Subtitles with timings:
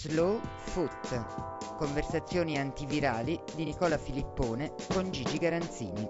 [0.00, 1.76] Slow Foot.
[1.76, 6.08] Conversazioni antivirali di Nicola Filippone con Gigi Garanzini.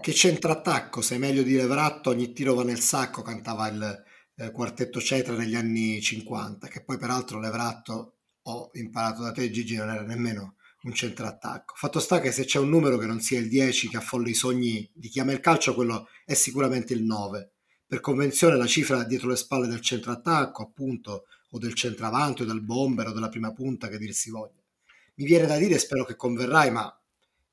[0.00, 4.04] Che centrattacco, sei meglio di Levratto, ogni tiro va nel sacco, cantava il
[4.36, 9.76] eh, quartetto Cetra negli anni 50, che poi peraltro Levratto, ho imparato da te Gigi,
[9.76, 10.54] non era nemmeno
[10.84, 11.74] un centrattacco.
[11.76, 14.34] Fatto sta che se c'è un numero che non sia il 10 che affolla i
[14.34, 17.56] sogni di chi ama il calcio, quello è sicuramente il 9
[17.90, 22.62] per convenzione la cifra dietro le spalle del centrattacco, appunto, o del centravanti o del
[22.62, 24.62] bomber o della prima punta che dir si voglia.
[25.16, 27.02] Mi viene da dire, spero che converrai, ma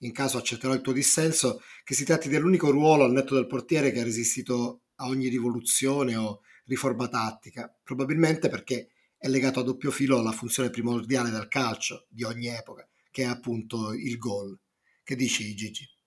[0.02, 3.89] in caso accetterò il tuo dissenso, che si tratti dell'unico ruolo al netto del portiere
[3.89, 9.89] che ha resistito a ogni rivoluzione o riforma tattica, probabilmente perché è legato a doppio
[9.89, 14.55] filo alla funzione primordiale del calcio di ogni epoca, che è appunto il gol.
[15.03, 15.97] Che dici Gigi?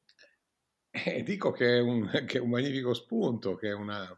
[0.93, 4.09] Eh, dico che è, un, che è, un, magnifico spunto, che è una,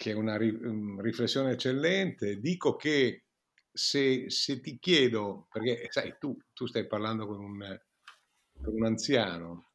[0.00, 2.40] che è una riflessione eccellente.
[2.40, 3.26] Dico che
[3.70, 7.78] se, se ti chiedo, perché sai, tu, tu stai parlando con un,
[8.62, 9.72] con un anziano,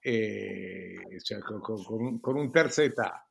[0.00, 3.30] cioè, con, con, con, un terza età,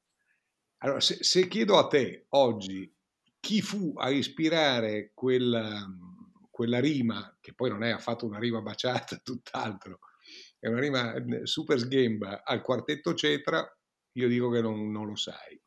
[0.78, 2.95] allora se, se, chiedo a te oggi
[3.42, 5.86] chi fu a ispirare quella,
[6.50, 10.00] quella rima, che poi non è affatto una rima baciata, tutt'altro,
[10.59, 13.70] è una rima eh, super sghemba al quartetto Cetra,
[14.14, 15.61] io dico che non, non lo sai.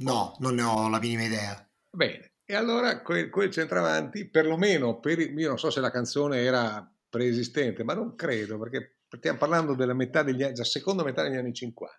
[0.00, 1.68] No, non ne ho la minima idea.
[1.90, 6.90] Bene, e allora quel, quel centravanti, perlomeno per io non so se la canzone era
[7.08, 11.52] preesistente, ma non credo, perché stiamo parlando della metà degli anni, seconda metà degli anni
[11.52, 11.98] 50.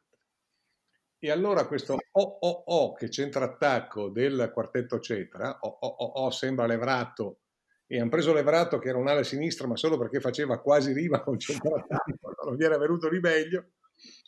[1.23, 7.41] E allora questo OOO che c'entra attacco del quartetto Cetra, OOO sembra levrato
[7.85, 11.21] e hanno preso Levrato che era un ala sinistra ma solo perché faceva quasi riva
[11.21, 13.73] con centrattacco, non gli era venuto di meglio,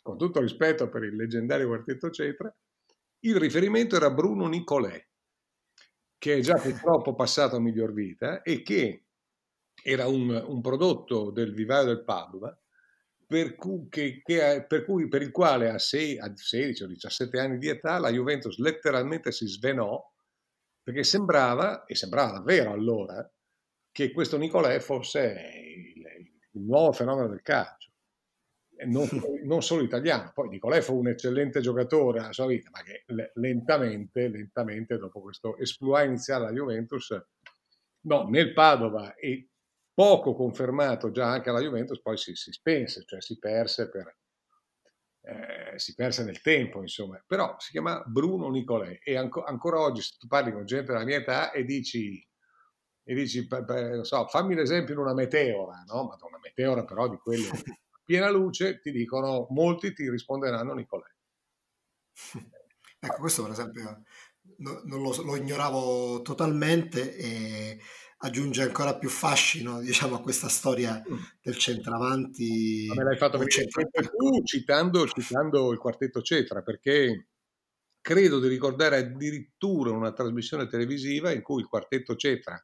[0.02, 2.54] con tutto rispetto per il leggendario quartetto Cetra,
[3.24, 5.06] il riferimento era Bruno Nicolè,
[6.18, 9.06] che è già purtroppo passato a miglior vita e che
[9.82, 12.56] era un, un prodotto del vivaio del Padova,
[13.26, 17.38] per cui, che, che, per, cui, per il quale a, sei, a 16 o 17
[17.38, 20.00] anni di età la Juventus letteralmente si svenò
[20.82, 23.26] perché sembrava, e sembrava davvero allora,
[23.90, 25.20] che questo Nicolè fosse
[25.94, 26.04] il,
[26.52, 27.93] il nuovo fenomeno del calcio.
[28.86, 29.08] Non,
[29.44, 33.04] non, solo italiano, poi Nicolè fu un eccellente giocatore nella sua vita, ma che
[33.34, 37.16] lentamente, lentamente dopo questo esploit iniziale alla Juventus,
[38.00, 39.48] no, nel Padova e
[39.92, 44.16] poco confermato già anche alla Juventus, poi si, si spense, cioè si perse, per,
[45.22, 47.22] eh, si perse nel tempo, insomma.
[47.26, 51.04] Però si chiama Bruno Nicolè e anco, ancora oggi se tu parli con gente della
[51.04, 52.26] mia età e dici
[53.06, 56.04] e dici, non so, fammi l'esempio in una meteora, no?
[56.04, 57.48] Ma una meteora però di quelle
[58.04, 61.06] piena luce, ti dicono, molti ti risponderanno Nicolè.
[63.04, 64.02] Ecco, questo per esempio
[64.58, 67.78] no, non lo, lo, ignoravo totalmente e
[68.18, 71.16] aggiunge ancora più fascino, diciamo, a questa storia mm.
[71.42, 72.86] del centravanti.
[72.88, 77.28] Ma me l'hai fatto vedere tu citando, citando il quartetto Cetra, perché
[78.00, 82.58] credo di ricordare addirittura una trasmissione televisiva in cui il quartetto Cetra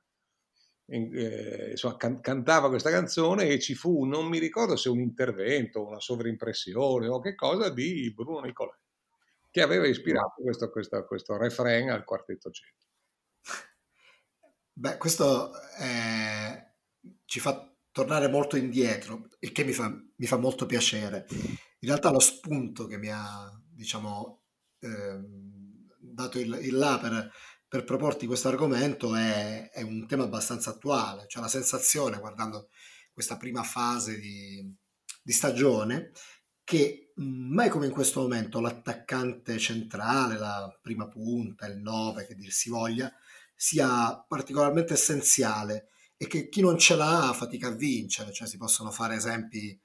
[0.91, 5.87] eh, insomma, can- cantava questa canzone e ci fu, non mi ricordo se un intervento,
[5.87, 8.79] una sovrimpressione o che cosa di Bruno Nicolai,
[9.51, 12.89] che aveva ispirato questo, questo, questo refrain al quartetto centro.
[14.73, 16.73] Beh, questo eh,
[17.25, 21.27] ci fa tornare molto indietro, il che mi fa, mi fa, molto piacere.
[21.31, 24.43] In realtà lo spunto che mi ha, diciamo,
[24.81, 25.21] eh,
[25.99, 27.31] dato il, il là per
[27.71, 32.69] per proporti questo argomento è, è, un tema abbastanza attuale, cioè la sensazione guardando
[33.13, 34.75] questa prima fase di,
[35.23, 36.11] di stagione
[36.65, 42.51] che mai come in questo momento l'attaccante centrale, la prima punta, il 9 che dir
[42.51, 43.09] si voglia,
[43.55, 48.91] sia particolarmente essenziale e che chi non ce l'ha fatica a vincere, cioè si possono
[48.91, 49.81] fare esempi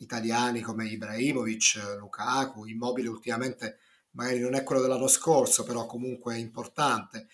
[0.00, 3.78] italiani come Ibrahimovic, Lukaku, Immobile ultimamente
[4.16, 7.28] magari non è quello dell'anno scorso, però comunque è importante.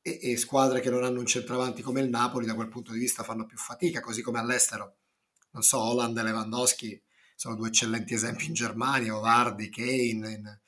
[0.00, 2.98] E, e, squadre che non hanno un centravanti come il Napoli da quel punto di
[2.98, 4.96] vista fanno più fatica, così come all'estero.
[5.52, 7.00] Non so, Holland e Lewandowski
[7.36, 10.58] sono due eccellenti esempi in Germania, o Vardy, Kane in,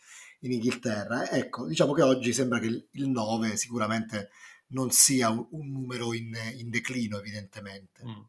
[0.40, 1.28] in Inghilterra.
[1.30, 4.30] Ecco, diciamo che oggi sembra che il, il 9 sicuramente
[4.68, 8.04] non sia un, un numero in, in, declino, evidentemente.
[8.04, 8.22] Mm.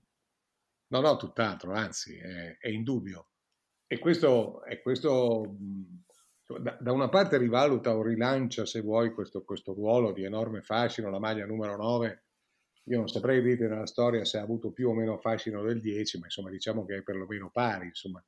[0.88, 3.27] No, no, tutt'altro, anzi, è, è indubbio.
[3.88, 6.05] E questo, e questo da,
[6.47, 11.19] da, una parte rivaluta o rilancia, se vuoi, questo, questo, ruolo di enorme fascino, la
[11.19, 12.24] maglia numero 9.
[12.88, 16.19] Io non saprei dire nella storia se ha avuto più o meno fascino del 10,
[16.19, 17.88] ma insomma diciamo che è perlomeno pari.
[17.88, 18.24] Insomma.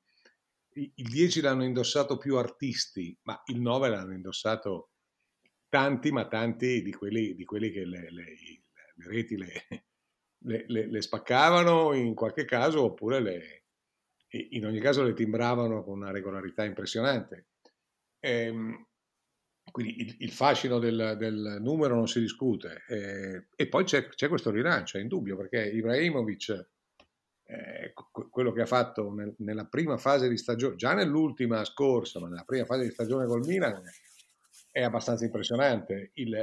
[0.74, 4.92] Il 10 l'hanno indossato più artisti, ma il 9 l'hanno indossato
[5.70, 8.24] tanti, ma tanti di quelli, di quelli che le, le,
[8.96, 13.64] le reti le, le, spaccavano in qualche caso oppure le,
[14.50, 17.48] in ogni caso le timbravano con una regolarità impressionante.
[18.20, 18.86] Ehm,
[19.72, 22.84] quindi il, il fascino del, del, numero non si discute.
[22.88, 26.70] E, e poi c'è, c'è, questo rilancio, è indubbio, perché Ibrahimovic,
[27.44, 27.94] eh,
[28.30, 32.44] quello che ha fatto nel, nella prima fase di stagione, già nell'ultima scorsa, ma nella
[32.44, 33.84] prima fase di stagione col Milan,
[34.72, 36.12] è abbastanza impressionante.
[36.14, 36.36] Il,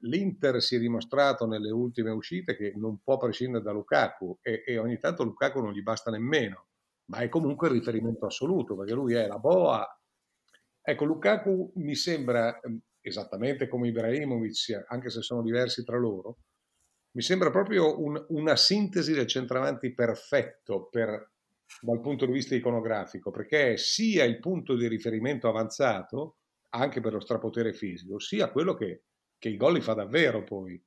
[0.00, 4.78] L'Inter si è dimostrato nelle ultime uscite che non può prescindere da Lukaku e, e
[4.78, 6.66] ogni tanto Lukaku non gli basta nemmeno,
[7.06, 9.86] ma è comunque il riferimento assoluto, perché lui è la boa
[10.88, 16.38] Ecco, Lukaku mi sembra, ehm, esattamente come Ibrahimovic, anche se sono diversi tra loro,
[17.16, 21.32] mi sembra proprio un, una sintesi del centravanti perfetto per,
[21.80, 26.36] dal punto di vista iconografico, perché è sia il punto di riferimento avanzato,
[26.70, 29.06] anche per lo strapotere fisico, sia quello che,
[29.38, 30.80] che i gol li fa davvero poi,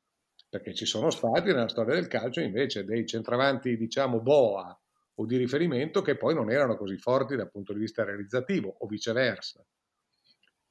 [0.48, 4.80] perché ci sono stati nella storia del calcio invece dei centravanti, diciamo, boa
[5.16, 8.88] o di riferimento che poi non erano così forti dal punto di vista realizzativo o
[8.88, 9.62] viceversa.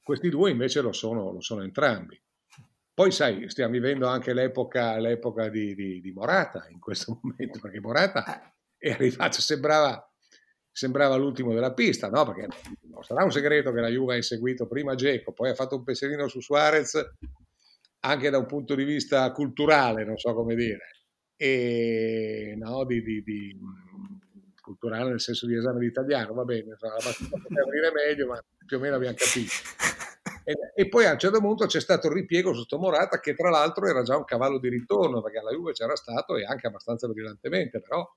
[0.09, 2.19] Questi due invece lo sono, lo sono entrambi.
[2.91, 7.79] Poi sai, stiamo vivendo anche l'epoca, l'epoca di, di, di, Morata in questo momento, perché
[7.79, 10.11] Morata è arrivato, sembrava,
[10.71, 12.25] sembrava l'ultimo della pista, no?
[12.25, 12.47] Perché
[12.89, 15.83] non sarà un segreto che la Juve ha inseguito prima Geco, poi ha fatto un
[15.83, 16.99] pensierino su Suarez,
[17.99, 21.03] anche da un punto di vista culturale, non so come dire,
[21.35, 23.59] e no, di, di, di
[24.59, 28.43] culturale nel senso di esame di italiano, va bene, la battuta poteva dire meglio, ma
[28.65, 29.88] più o meno abbiamo capito.
[30.73, 33.87] E, poi a un certo punto c'è stato il ripiego sotto Morata, che tra l'altro
[33.87, 37.79] era già un cavallo di ritorno, perché alla Juve c'era stato e anche abbastanza brillantemente,
[37.81, 38.07] però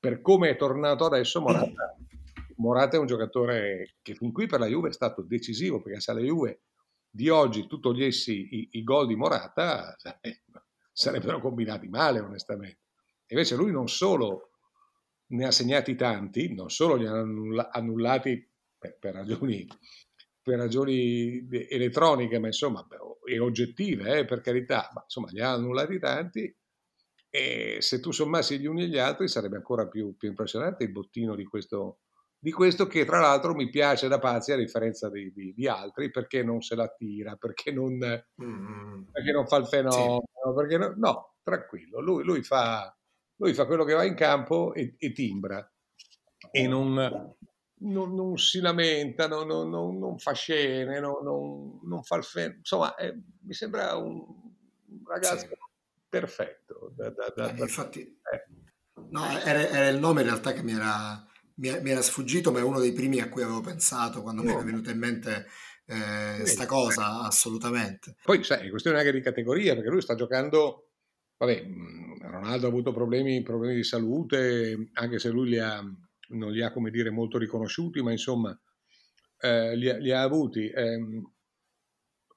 [0.00, 1.96] per come è tornato adesso Morata,
[2.56, 6.12] Morata è un giocatore che fin qui per la Juve è stato decisivo, perché se
[6.14, 6.62] la Juve
[7.10, 9.94] di oggi tu togliessi i, i gol di Morata,
[10.92, 12.80] sarebbero combinati male onestamente.
[13.26, 14.52] Invece lui non solo
[15.26, 17.12] ne ha segnati tanti, non solo li ha
[17.70, 19.66] annullati per, per, ragioni,
[20.48, 22.86] per ragioni, elettroniche, ma insomma,
[23.22, 26.56] e oggettive, eh, per carità, ma insomma, li ha annullati tanti
[27.28, 30.90] e se tu sommassi gli uni e gli altri sarebbe ancora più, più impressionante il
[30.90, 31.98] bottino di questo,
[32.38, 36.10] di questo che tra l'altro mi piace da pazzi a differenza di, di, di altri
[36.10, 37.98] perché non se la tira, perché non,
[38.42, 39.02] mm.
[39.12, 40.54] perché non fa il fenomeno, sì.
[40.54, 42.96] perché no, no, tranquillo, lui, lui, fa,
[43.36, 45.70] lui, fa, quello che va in campo e, e timbra
[46.50, 47.36] e non,
[47.80, 53.52] non, non, si lamenta, non, non fa scene, non, fa il fenomeno, insomma eh, mi
[53.52, 54.24] sembra un
[55.04, 55.48] ragazzo sì.
[56.08, 56.92] perfetto.
[56.94, 58.46] Da, da, da, eh, infatti, eh.
[59.10, 62.58] no, era, era, il nome in realtà che mi era, mi, mi era, sfuggito, ma
[62.58, 64.48] è uno dei primi a cui avevo pensato quando no.
[64.48, 65.46] mi era venuta in mente
[65.84, 68.16] questa eh, cosa, assolutamente.
[68.22, 70.88] Poi sai, è questione anche di categoria, perché lui sta giocando
[71.38, 71.66] Vabbè,
[72.20, 75.80] Ronaldo ha avuto problemi, problemi, di salute, anche se lui li ha,
[76.28, 78.58] non li ha, come dire, molto riconosciuti, ma insomma
[79.40, 80.68] eh, li, li, ha avuti.
[80.68, 81.22] Eh,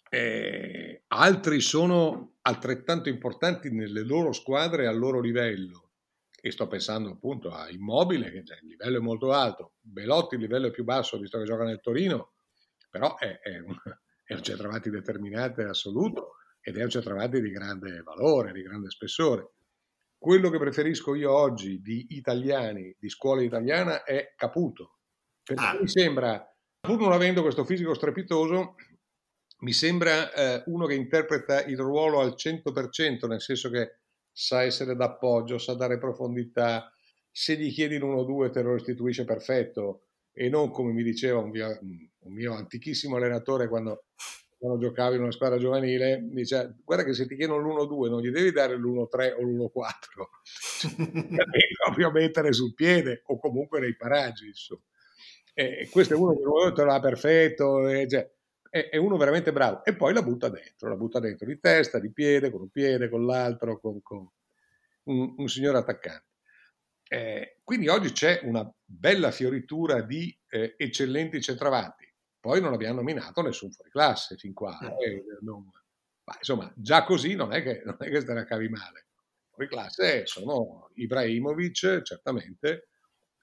[0.10, 5.90] eh, altri sono altrettanto importanti nelle loro squadre al loro livello.
[6.44, 10.42] E sto pensando appunto a Immobile, che cioè, il livello è molto alto, Belotti il
[10.42, 12.34] livello è più basso, visto che gioca nel Torino,
[12.90, 13.76] però è, è un,
[14.26, 19.52] è un centravanti determinante assoluto ed è un centravanti di grande valore, di grande spessore.
[20.22, 25.00] Quello che preferisco io oggi di italiani, di scuola italiana, è Caputo.
[25.42, 25.80] Perché ah.
[25.82, 26.48] mi sembra,
[26.80, 28.76] pur non avendo questo fisico strepitoso,
[29.62, 34.02] mi sembra eh, uno che interpreta il ruolo al 100%, nel senso che
[34.32, 36.94] sa essere d'appoggio, sa dare profondità,
[37.32, 41.80] se gli chiedi l'1-2 te lo restituisce perfetto e non come mi diceva un mio,
[41.82, 44.04] un mio antichissimo allenatore quando
[44.62, 48.30] quando giocavi in una squadra giovanile, dice guarda che se ti chiedono l'1-2 non gli
[48.30, 54.46] devi dare l'1-3 o l'1-4, devi proprio mettere sul piede o comunque nei paraggi.
[54.46, 54.84] Insomma.
[55.56, 58.32] E questo è uno che te l'ha perfetto, e, cioè,
[58.70, 59.84] è, è, uno veramente bravo.
[59.84, 63.10] E poi la butta dentro, la butta dentro di testa, di piede, con un piede,
[63.10, 64.30] con l'altro, con, con
[65.06, 66.28] un, un signore attaccante.
[67.08, 72.11] Eh, quindi oggi c'è una bella fioritura di eh, eccellenti centravanti
[72.42, 74.78] poi non abbiamo nominato nessun fuoriclasse fin qua.
[74.98, 75.70] Eh, non,
[76.24, 79.06] ma insomma, già così non è che, non è che te la cavi male.
[79.52, 82.88] Fuoriclasse sono Ibrahimovic, certamente,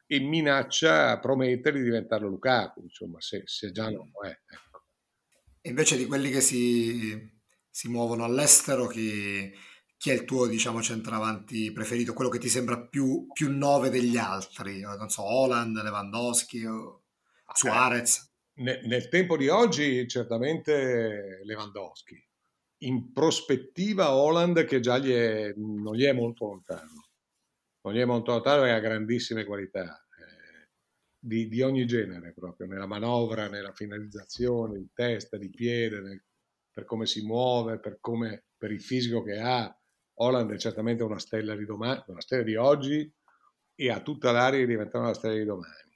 [0.05, 4.31] e minaccia, promette di diventare Lukaku, insomma, se, se già non lo è.
[4.31, 4.85] Ecco.
[5.61, 7.31] E invece di quelli che si,
[7.71, 9.53] si muovono all'estero, chi,
[9.97, 12.15] chi, è il tuo, diciamo, centravanti preferito?
[12.15, 14.81] Quello che ti sembra più, più nove degli altri?
[14.81, 17.03] Non so, Holland, Lewandowski o
[17.53, 18.28] Suarez?
[18.59, 22.23] Nel, nel tempo di oggi certamente Lewandowski.
[22.83, 27.09] In prospettiva Holland che già gli è, non gli è molto lontano.
[27.83, 30.69] Non gli è molto lontano e ha grandissime qualità eh,
[31.19, 36.23] di, di, ogni genere proprio, nella manovra, nella finalizzazione, di testa, di piede, nel,
[36.73, 39.73] per come si muove, per, come, per il fisico che ha.
[40.21, 43.13] Holland è certamente una stella di domani, una stella di oggi
[43.75, 45.88] e ha tutta l'aria di diventare una stella di domani.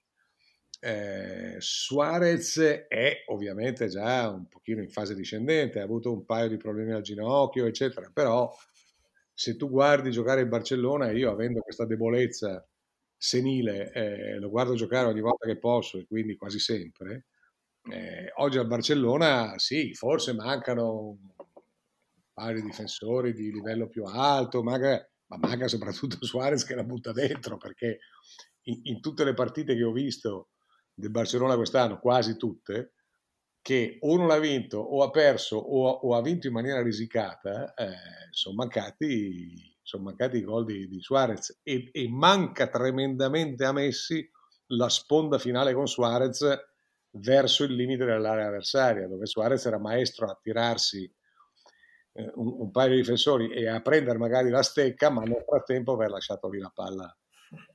[0.85, 2.59] Eh, Suarez
[2.89, 7.03] è ovviamente già un pochino in fase discendente, ha avuto un paio di problemi al
[7.03, 8.53] ginocchio, eccetera, però
[9.33, 12.67] se tu guardi giocare il Barcellona, io avendo questa debolezza
[13.17, 17.27] senile, eh, lo guardo giocare ogni volta che posso e quindi quasi sempre,
[17.93, 21.45] eh, oggi al Barcellona sì, forse mancano un
[22.33, 27.13] paio di difensori di livello più alto, manca, ma manca soprattutto Suarez che la butta
[27.13, 27.99] dentro perché
[28.63, 30.49] in, in tutte le partite che ho visto
[31.03, 32.93] del Barcellona quest'anno, quasi tutte,
[33.61, 37.75] che o non ha vinto o ha perso o, o ha vinto in maniera risicata,
[37.75, 37.91] eh,
[38.31, 41.59] sono, mancati, sono mancati i gol di, di Suarez.
[41.65, 44.29] E, e, manca tremendamente a Messi
[44.69, 46.47] la sponda finale con Suarez
[47.15, 51.13] verso il limite dell'area avversaria, dove Suarez era maestro a tirarsi
[52.13, 55.95] eh, un, un, paio di difensori e a prendere magari la stecca, ma nel frattempo
[55.95, 57.17] aver lasciato lì la palla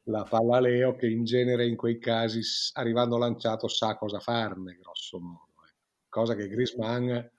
[0.03, 2.41] la palla Leo che in genere in quei casi
[2.73, 5.73] arrivando lanciato sa cosa farne grosso modo eh.
[6.09, 7.31] cosa che Grisman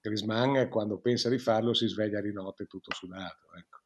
[0.00, 3.78] Grisman quando pensa di farlo si sveglia di notte tutto sudato ecco.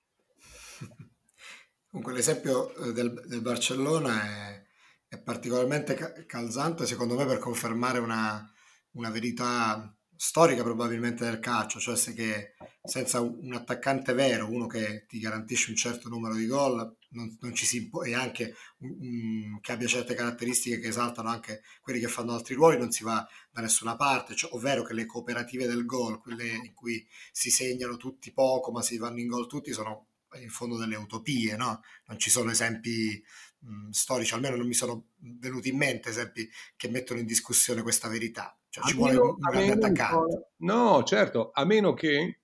[1.89, 4.67] comunque l'esempio eh, del, del Barcellona è,
[5.09, 8.53] è, particolarmente calzante secondo me per confermare una,
[8.93, 15.07] una verità storica probabilmente del calcio, cioè se che senza un attaccante vero, uno che
[15.07, 19.61] ti garantisce un certo numero di gol, non, non ci si impo- e anche um,
[19.61, 23.27] che abbia certe caratteristiche che esaltano anche quelli che fanno altri ruoli, non si va
[23.51, 27.97] da nessuna parte, cioè, ovvero che le cooperative del gol, quelle in cui si segnano
[27.97, 30.09] tutti poco ma si vanno in gol tutti, sono
[30.41, 31.81] in fondo delle utopie, no?
[32.07, 33.23] Non ci sono esempi
[33.61, 38.09] mh, storici, almeno non mi sono venuti in mente esempi che mettono in discussione questa
[38.09, 38.57] verità.
[38.75, 40.49] Cioè, ci vuole un grande attaccante.
[40.57, 42.41] No, certo, a meno che,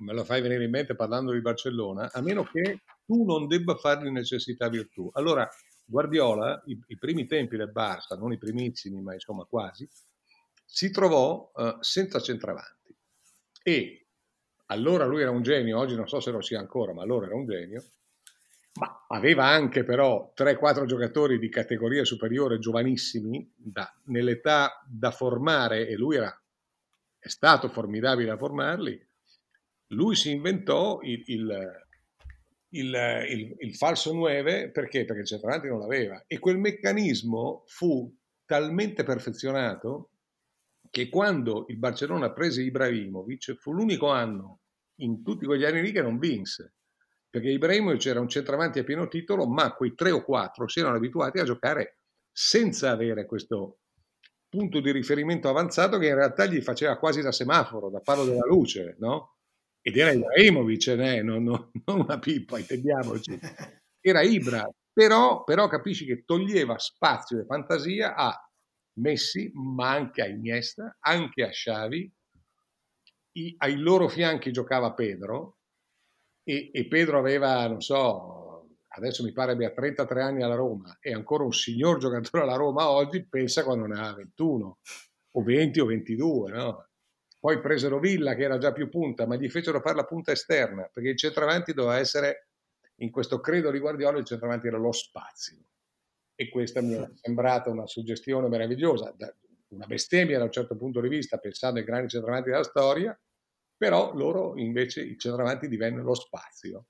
[0.00, 3.76] me lo fai venire in mente parlando di Barcellona, a meno che tu non debba
[3.76, 5.08] fare di necessità virtù.
[5.12, 5.48] Allora,
[5.84, 9.88] Guardiola, i, i, primi tempi del Barça, non i primissimi, ma insomma quasi,
[10.64, 12.92] si trovò uh, senza centravanti.
[13.62, 14.08] E
[14.66, 17.36] allora lui era un genio, oggi non so se lo sia ancora, ma allora era
[17.36, 17.84] un genio,
[18.76, 25.94] ma aveva anche però 3-4 giocatori di categoria superiore giovanissimi da, nell'età da formare e
[25.94, 26.42] lui era,
[27.18, 29.08] è stato formidabile a formarli.
[29.88, 31.84] Lui si inventò il, il,
[32.70, 35.04] il, il, falso 9 perché?
[35.04, 38.12] Perché il centravanti non l'aveva e quel meccanismo fu
[38.44, 40.10] talmente perfezionato
[40.90, 44.60] che quando il Barcellona prese Ibrahimovic fu l'unico anno
[44.96, 46.74] in tutti quegli anni lì che non vinse
[47.34, 50.94] perché Ibrahimovic era un centravanti a pieno titolo, ma quei tre o quattro si erano
[50.94, 51.98] abituati a giocare
[52.30, 53.80] senza avere questo
[54.48, 58.46] punto di riferimento avanzato che in realtà gli faceva quasi da semaforo, da palo della
[58.46, 59.38] luce, no?
[59.80, 63.36] Ed era Ibrahimovic, eh, non, non, non una pippa, intendiamoci.
[64.00, 68.32] Era Ibra, però, però capisci che toglieva spazio e fantasia a
[69.00, 72.12] Messi, ma anche a Iniesta, anche a Xavi,
[73.32, 75.56] I, ai loro fianchi giocava Pedro,
[76.44, 81.12] e, e Pedro aveva, non so, adesso mi pare abbia 33 anni alla Roma, è
[81.12, 84.78] ancora un signor giocatore alla Roma oggi, pensa quando ne ha 21
[85.32, 86.88] o 20 o 22, no?
[87.40, 90.88] Poi presero Villa che era già più punta, ma gli fecero fare la punta esterna,
[90.90, 92.48] perché il centravanti doveva essere,
[92.96, 95.58] in questo credo di Guardiola, il centravanti era lo spazio.
[96.34, 99.14] E questa mi è sembrata una suggestione meravigliosa,
[99.68, 103.18] una bestemmia da un certo punto di vista, pensando ai grandi centravanti della storia,
[103.84, 106.86] però loro invece i centravanti divennero lo spazio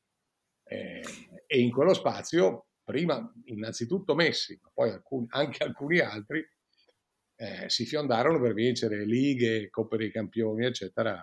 [0.62, 1.02] eh,
[1.44, 6.48] e in quello spazio prima innanzitutto Messi, ma poi alcuni, anche alcuni altri
[7.34, 11.20] eh, si fiondarono per vincere lighe, coppe dei campioni, eccetera,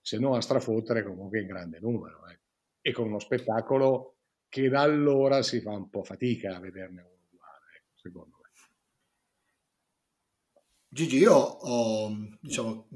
[0.00, 2.40] se non a strafottere comunque in grande numero eh.
[2.80, 4.16] e con uno spettacolo
[4.48, 8.50] che da allora si fa un po' fatica a vederne uno uguale, ecco, secondo me.
[10.92, 12.88] Gigi, io ho diciamo,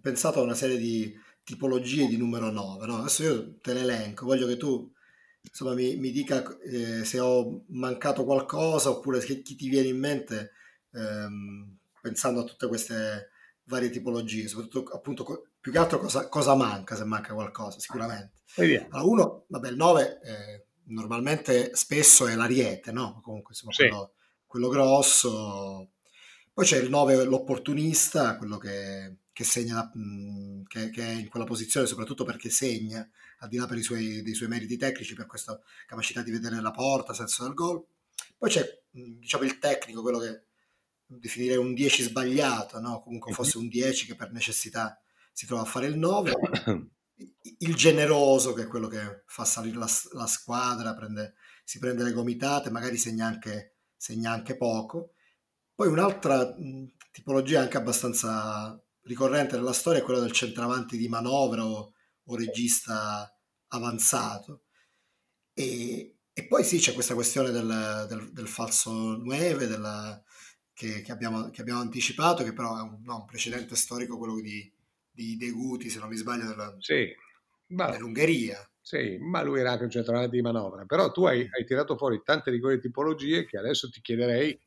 [0.00, 2.86] pensato a una serie di tipologie di numero 9.
[2.86, 2.98] No?
[2.98, 4.90] Adesso io te le elenco, voglio che tu
[5.42, 9.98] insomma, mi, mi dica eh, se ho mancato qualcosa oppure che, chi ti viene in
[9.98, 10.52] mente
[10.92, 13.30] ehm, pensando a tutte queste
[13.64, 15.24] varie tipologie, soprattutto appunto
[15.60, 18.40] più che altro cosa, cosa manca, se manca qualcosa, sicuramente.
[18.90, 23.20] Allora, uno, vabbè, il 9 eh, normalmente spesso è l'ariete, no?
[23.22, 23.88] Comunque insomma, sì.
[23.88, 24.14] quello,
[24.46, 25.90] quello grosso,
[26.52, 29.90] Poi c'è il 9, l'opportunista, quello che, che segna,
[30.68, 33.08] che, che, è in quella posizione soprattutto perché segna,
[33.38, 36.60] al di là per i suoi, dei suoi meriti tecnici, per questa capacità di vedere
[36.60, 37.84] la porta, senso del gol.
[38.36, 40.44] Poi c'è diciamo, il tecnico, quello che
[41.06, 43.02] definire un 10 sbagliato, no?
[43.02, 45.00] comunque fosse un 10 che per necessità
[45.32, 46.32] si trova a fare il 9.
[47.58, 52.10] Il generoso, che è quello che fa salire la, la squadra, prende, si prende le
[52.10, 55.12] gomitate, magari segna anche, segna anche poco.
[55.72, 56.52] Poi un'altra
[57.12, 61.92] tipologia anche abbastanza ricorrente nella storia è quella del centravanti di manovra o,
[62.24, 63.34] o regista
[63.68, 64.64] avanzato.
[65.54, 70.22] E, e, poi sì, c'è questa questione del, del, del falso 9, della,
[70.72, 74.40] che, che, abbiamo, che, abbiamo, anticipato, che però è un, no, un precedente storico, quello
[74.40, 74.72] di,
[75.10, 77.08] di De Guti, se non mi sbaglio, della, sì,
[77.68, 78.66] ma, dell'Ungheria.
[78.80, 80.84] Sì, ma lui era anche un centravanti di manovra.
[80.84, 84.58] Però tu hai, hai tirato fuori tante di quelle tipologie che adesso ti chiederei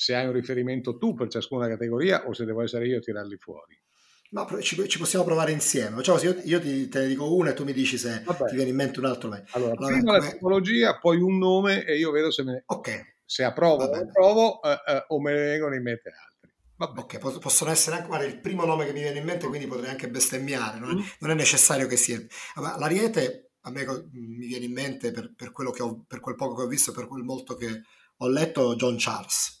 [0.00, 3.36] se hai un riferimento tu per ciascuna categoria o se devo essere io a tirarli
[3.36, 3.78] fuori.
[4.30, 6.02] No, ci, ci possiamo provare insieme.
[6.02, 8.46] Così, io, io ti, te ne dico una e tu mi dici se Vabbè.
[8.46, 9.28] ti viene in mente un altro.
[9.28, 10.18] Allora, allora prima come...
[10.18, 12.62] la tipologia, poi un nome e io vedo se, me...
[12.64, 13.12] okay.
[13.26, 16.50] se approvo o approvo eh, eh, o me ne vengono in mente altri.
[16.76, 17.00] Vabbè.
[17.00, 19.90] Ok, possono essere anche guarda, il primo nome che mi viene in mente, quindi potrei
[19.90, 20.78] anche bestemmiare.
[20.78, 21.00] Non, mm.
[21.18, 22.18] non è necessario che sia.
[22.54, 26.36] Vabbè, l'Ariete a me mi viene in mente per, per, quello che ho, per quel
[26.36, 27.82] poco che ho visto, per quel molto che
[28.16, 29.58] ho letto, John Charles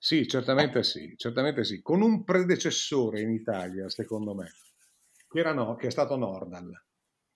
[0.00, 1.82] sì, certamente sì, certamente sì.
[1.82, 4.52] Con un predecessore in Italia, secondo me,
[5.28, 6.70] che, era no, che è stato Nordal.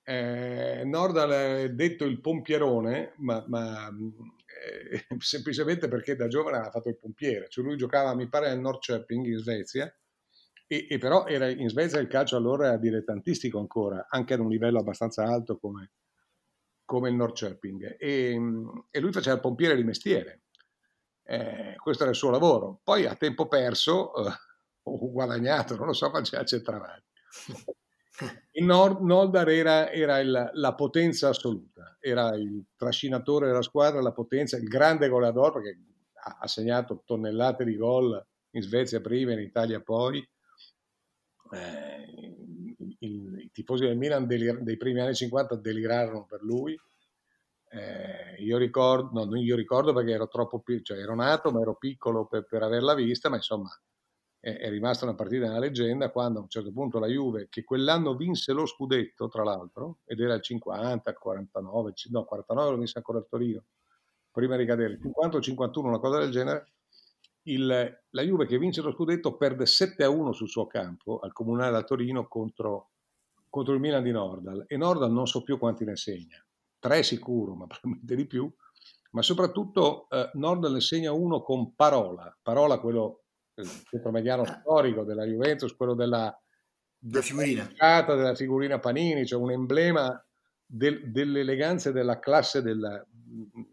[0.05, 6.89] Eh, Nordal è detto il pompierone, ma, ma eh, semplicemente perché da giovane ha fatto
[6.89, 7.49] il pompiere.
[7.49, 9.93] Cioè lui giocava, mi pare, al Norrköping in Svezia,
[10.69, 14.49] e, e, però era in Svezia il calcio allora era dilettantistico ancora, anche ad un
[14.49, 15.93] livello abbastanza alto come,
[16.85, 17.97] come il Norrköping.
[17.99, 18.39] E,
[18.91, 20.42] e lui faceva il pompiere di mestiere
[21.25, 22.81] eh, questo era il suo lavoro.
[22.83, 24.33] Poi a tempo perso, eh,
[24.85, 27.11] o guadagnato, non lo so, faceva centravanti.
[28.53, 34.13] Il Nord, Noldar era, era il, la potenza assoluta, era il trascinatore della squadra, la
[34.13, 35.79] potenza, il grande goleador perché
[36.25, 40.19] ha, ha segnato tonnellate di gol in Svezia prima, in Italia poi.
[41.53, 42.37] Eh,
[42.79, 46.79] i, i, tifosi del Milan delir- dei primi anni 50 delirarono per lui
[47.75, 51.77] eh, io ricordo, no, io ricordo perché ero troppo piccolo, cioè ero nato ma ero
[51.77, 53.71] piccolo per, per averla vista, ma insomma
[54.39, 57.65] è, è, rimasta una partita nella leggenda quando a un certo punto la Juve, che
[57.65, 62.77] quell'anno vinse lo scudetto tra l'altro, ed era il 50, il 49, no 49 lo
[62.77, 63.65] vinse ancora il Torino,
[64.31, 66.73] prima di cadere, il 50 o 51, una cosa del genere,
[67.45, 67.67] il,
[68.11, 71.73] la Juve che vince lo scudetto perde 7 a 1 sul suo campo al Comunale
[71.73, 72.91] da Torino contro,
[73.49, 76.45] contro il Milan di Nordal e Nordal non so più quanti ne segna
[76.83, 78.53] tre sicuro, ma probabilmente di più,
[79.13, 83.21] ma soprattutto eh, Nord ne segna uno con Parola, Parola quello
[83.55, 84.61] il centromediano ah.
[84.61, 86.37] storico della Juventus, quello della,
[86.99, 87.71] della figurina.
[88.17, 90.25] della figurina Panini, cioè un emblema
[90.67, 93.05] del, dell'eleganza e della classe, della,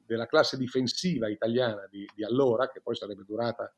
[0.05, 3.73] della classe difensiva italiana di, di, allora, che poi sarebbe durata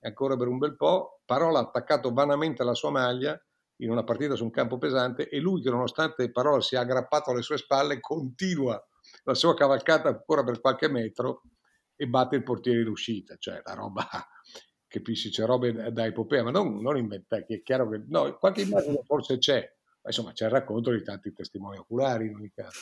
[0.00, 3.40] ancora per un bel po', Parola attaccato vanamente alla sua maglia,
[3.78, 7.42] in una partita su un campo pesante e lui che nonostante Parola sia aggrappato alle
[7.42, 8.82] sue spalle continua
[9.24, 11.42] la sua cavalcata ancora per qualche metro
[11.96, 14.06] e batte il portiere in uscita, cioè la roba
[14.86, 18.62] capisci, c'è robe da epopea, ma non, non inventare, che è chiaro che no, qualche
[18.62, 19.58] immagine forse c'è,
[20.02, 22.80] ma insomma c'è il racconto di tanti testimoni oculari in ogni caso.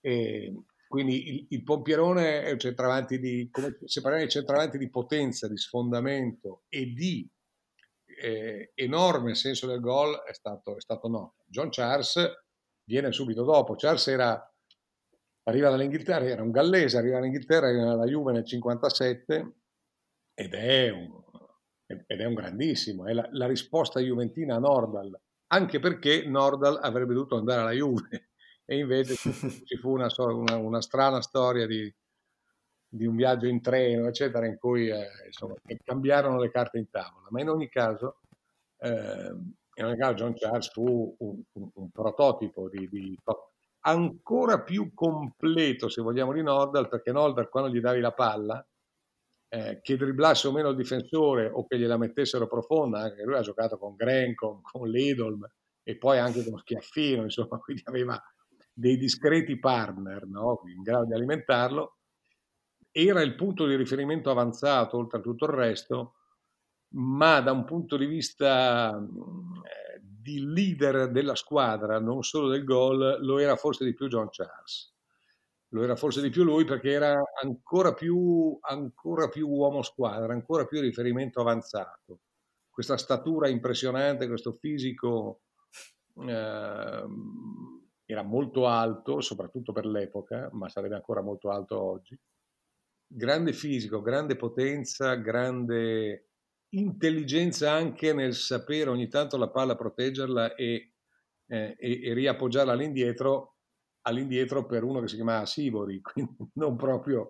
[0.00, 4.90] E quindi il, il pompierone è un centravanti di, come se parliamo di centravanti di
[4.90, 7.26] potenza, di sfondamento e di
[8.22, 11.34] eh, enorme senso del gol è stato, è stato no.
[11.46, 12.14] John Charles
[12.84, 13.74] viene subito dopo.
[13.74, 14.54] Charles era,
[15.48, 19.54] arriva dall'Inghilterra, era un gallese, arriva dall'Inghilterra, arriva alla Juve nel 57
[20.34, 21.20] ed è un,
[22.06, 27.14] ed è un grandissimo, è la, la, risposta juventina a Nordal, anche perché Nordal avrebbe
[27.14, 28.30] dovuto andare alla Juve
[28.64, 29.16] e invece
[29.66, 31.92] ci fu una, una, una strana storia di,
[32.94, 37.26] di un viaggio in treno, eccetera, in cui eh, insomma, cambiarono le carte in tavola.
[37.30, 38.18] Ma in ogni caso,
[38.78, 39.34] eh,
[39.76, 43.18] in ogni caso John Charles fu un, un, un prototipo di, di,
[43.80, 48.62] ancora più completo, se vogliamo, di Nordal, perché Nordal quando gli davi la palla,
[49.48, 53.40] eh, che dribblasse o meno il difensore o che gliela mettessero profonda, anche lui ha
[53.40, 55.46] giocato con Grenko, con Lidolm
[55.82, 58.22] e poi anche con Schiaffino, insomma, quindi aveva
[58.70, 60.60] dei discreti partner no?
[60.66, 61.96] in grado di alimentarlo
[62.92, 66.14] era il punto di riferimento avanzato oltre a tutto il resto,
[66.94, 73.18] ma da un punto di vista eh, di leader della squadra, non solo del gol,
[73.20, 74.90] lo era forse di più John Charles.
[75.70, 80.66] lo era forse di più lui perché era ancora più, ancora più uomo squadra, ancora
[80.66, 82.20] più riferimento avanzato.
[82.70, 85.42] Questa statura impressionante, questo fisico
[86.26, 87.04] eh,
[88.04, 92.18] era molto alto, soprattutto per l'epoca, ma sarebbe ancora molto alto oggi.
[93.14, 96.28] Grande fisico, grande potenza, grande
[96.70, 100.94] intelligenza anche nel sapere ogni tanto la palla proteggerla e,
[101.46, 103.56] eh, e, e riappoggiarla all'indietro,
[104.06, 107.28] all'indietro per uno che si chiamava Sivori, quindi non proprio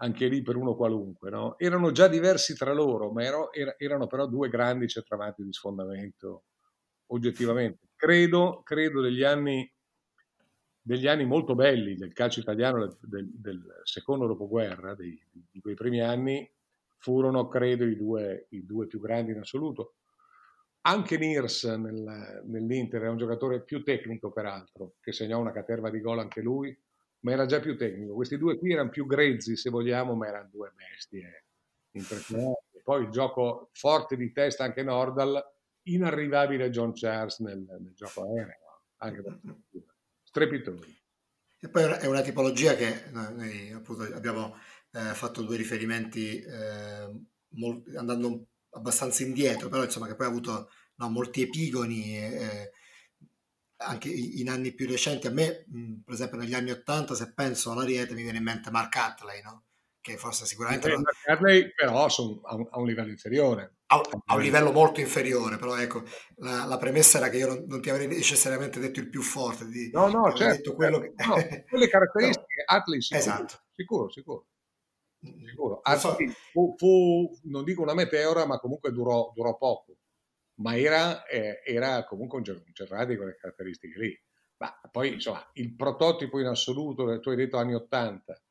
[0.00, 1.30] anche lì per uno qualunque.
[1.30, 1.56] No?
[1.58, 6.46] Erano già diversi tra loro, ma ero, era, erano però due grandi centravanti di sfondamento,
[7.12, 7.90] oggettivamente.
[7.94, 9.72] Credo, credo degli anni
[10.86, 16.02] degli anni molto belli del calcio italiano del, del secondo dopoguerra, dei, di quei primi
[16.02, 16.46] anni,
[16.98, 19.94] furono credo i due, i due più grandi in assoluto.
[20.82, 26.02] Anche Nirs nel, nell'Inter era un giocatore più tecnico peraltro, che segnò una caterva di
[26.02, 26.78] gol anche lui,
[27.20, 28.12] ma era già più tecnico.
[28.12, 31.46] Questi due qui erano più grezzi se vogliamo, ma erano due bestie
[31.92, 32.82] impressionanti.
[32.82, 35.42] Poi il gioco forte di testa anche Nordal,
[35.84, 39.40] inarrivabile John Charles nel, nel gioco aereo, anche per
[40.34, 41.02] strepitosi.
[41.60, 44.56] E poi è una tipologia che noi appunto abbiamo
[44.90, 47.08] eh, fatto due riferimenti eh,
[47.50, 52.72] molt, andando abbastanza indietro, però insomma che poi ha avuto no, molti epigoni eh,
[53.76, 55.28] anche in anni più recenti.
[55.28, 58.70] A me, mh, per esempio, negli anni Ottanta, se penso all'Ariete, mi viene in mente
[58.70, 59.66] Mark Hatley, no?
[60.04, 60.92] Che forse sicuramente...
[60.92, 63.76] Eh, Mark Hatley però son, a, un, a un livello inferiore
[64.26, 66.02] a, un livello molto inferiore, però ecco,
[66.36, 69.66] la, la premessa era che io non, non, ti avrei necessariamente detto il più forte.
[69.66, 71.14] Di, no, no, certo, quello certo.
[71.14, 71.56] che...
[71.58, 72.76] no, quelle caratteristiche, no.
[72.76, 73.54] Atli sicuro, esatto.
[73.72, 74.46] sicuro, sicuro.
[75.26, 75.82] Mm, sicuro.
[75.96, 76.16] So.
[76.50, 79.96] Fu, fu, non dico una meteora, ma comunque durò, durò poco.
[80.56, 84.22] Ma era, eh, era comunque un Gerrard di quelle caratteristiche lì.
[84.56, 88.43] Ma poi, insomma, il prototipo in assoluto, tu hai detto anni 80,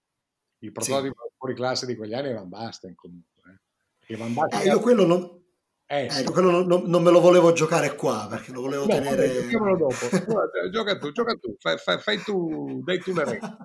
[0.64, 1.36] il prototipo sì.
[1.38, 3.32] fuori classe di quegli anni era Van Basten comunque.
[4.06, 5.44] Eh, io quello non,
[5.86, 9.28] eh, ecco, quello non, non, me lo volevo giocare qua perché lo volevo no, tenere.
[9.28, 9.96] Vabbè, dopo.
[10.72, 13.58] gioca tu, gioca tu, fai, fai, fai tu, dai tu le regole.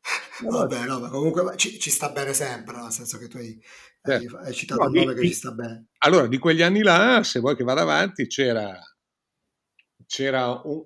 [0.48, 3.60] Vabbè, no, ma comunque ci, ci, sta bene sempre, nel senso che tu hai,
[4.02, 4.36] hai, certo.
[4.38, 5.88] hai citato no, un nome di, che ci sta bene.
[5.98, 8.80] Allora, di quegli anni là, se vuoi che vada avanti, c'era,
[10.06, 10.82] c'era un,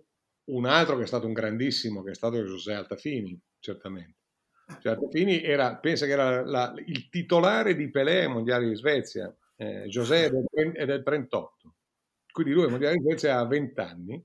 [0.46, 4.23] un, altro che è stato un grandissimo, che è stato José Altafini, certamente.
[4.80, 9.34] Cioè, Altafini era, pensa che era la, il titolare di Pelé ai mondiali di Svezia,
[9.56, 11.74] eh, José è del, è del 38,
[12.32, 14.24] quindi lui ai mondiali di Svezia ha 20 anni,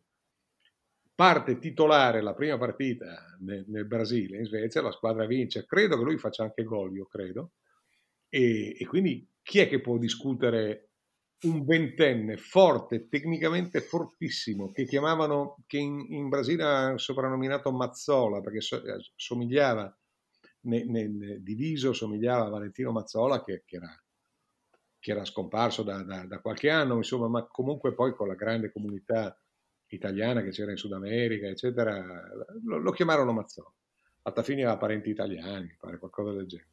[1.14, 6.04] parte titolare la prima partita nel, nel, Brasile, in Svezia, la squadra vince, credo che
[6.04, 7.52] lui faccia anche gol, io credo,
[8.30, 10.90] e, e quindi chi è che può discutere
[11.42, 18.62] un ventenne forte, tecnicamente fortissimo, che chiamavano, che in, in Brasile ha soprannominato Mazzola, perché
[18.62, 19.94] so, eh, somigliava
[20.62, 24.04] nel, nel, diviso somigliava a Valentino Mazzola che, che, era,
[25.00, 28.72] che era, scomparso da, da, da, qualche anno, insomma, ma comunque poi con la grande
[28.72, 29.40] comunità
[29.88, 32.28] italiana che c'era in Sud America, eccetera,
[32.64, 33.72] lo, lo chiamarono Mazzola.
[34.24, 36.70] Altafini aveva parenti italiani, pare qualcosa del genere.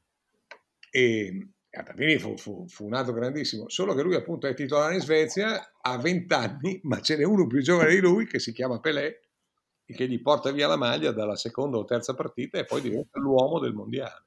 [0.90, 5.01] E Altafini fu, fu, fu, un altro grandissimo, solo che lui appunto è titolare in
[5.01, 8.81] Svezia, ha 20 anni, ma ce n'è uno più giovane di lui che si chiama
[8.81, 9.25] Pelé,
[9.94, 13.59] che gli porta via la maglia dalla seconda o terza partita e poi diventa l'uomo
[13.61, 14.27] del mondiale.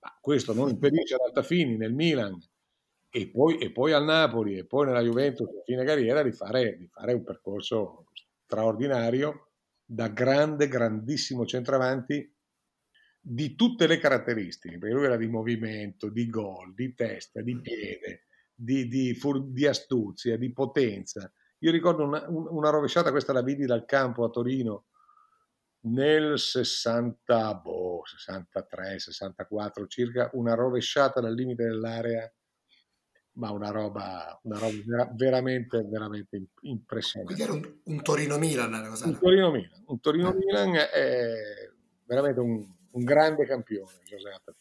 [0.00, 2.38] Ma questo non impedisce ad Altafini nel Milan
[3.10, 6.76] e poi, e poi, al Napoli e poi nella Juventus a fine carriera di fare,
[6.78, 8.06] di fare un percorso
[8.44, 9.50] straordinario
[9.84, 12.32] da grande, grandissimo centravanti
[13.20, 18.26] di tutte le caratteristiche, perché lui era di movimento, di gol, di testa, di piede,
[18.54, 23.84] di, di, di astuzia, di potenza, io ricordo una, una rovesciata, questa la vidi dal
[23.84, 24.86] campo a Torino
[25.82, 32.30] nel 60, boh, 63, 64 circa, una rovesciata dal limite dell'area,
[33.32, 37.34] ma una roba, una roba veramente, veramente impressionante.
[37.34, 38.74] Quindi era un, un Torino-Milan.
[38.74, 41.70] Un Torino-Milan, un Torino-Milan è
[42.04, 44.56] veramente un, un grande campione, Giuseppe.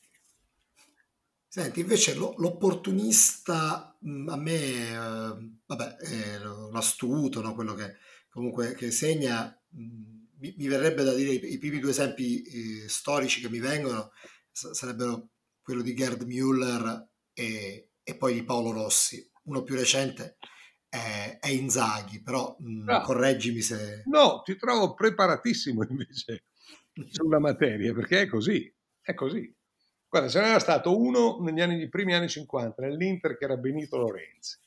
[1.51, 6.39] Senti, invece l'opportunista a me, eh, vabbè, eh,
[6.71, 7.55] l'astuto, no?
[7.55, 7.95] quello che
[8.29, 13.41] comunque che segna, mi, mi, verrebbe da dire i, i primi due esempi eh, storici
[13.41, 14.11] che mi vengono
[14.51, 19.27] sarebbero quello di Gerd Müller e, e, poi di Paolo Rossi.
[19.45, 20.37] Uno più recente
[20.87, 23.01] è, è Inzaghi, però no.
[23.01, 24.03] correggimi se...
[24.05, 26.45] No, ti trovo preparatissimo invece
[27.09, 29.51] sulla materia, perché è così, è così.
[30.09, 34.57] Guarda, ce n'era stato uno negli anni, primi anni 50, nell'Inter, che era Benito Lorenzi.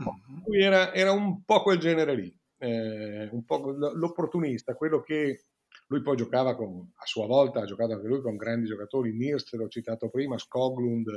[0.00, 0.42] Mm-hmm.
[0.46, 5.46] Lui era, era, un po' quel genere lì, eh, un po' l'opportunista, quello che
[5.88, 9.52] Lui poi giocava con, a sua volta, ha giocato anche lui con grandi giocatori, Nirst,
[9.54, 11.08] l'ho citato prima, Skoglund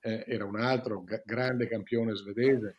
[0.00, 2.76] eh, era un altro g- grande campione svedese,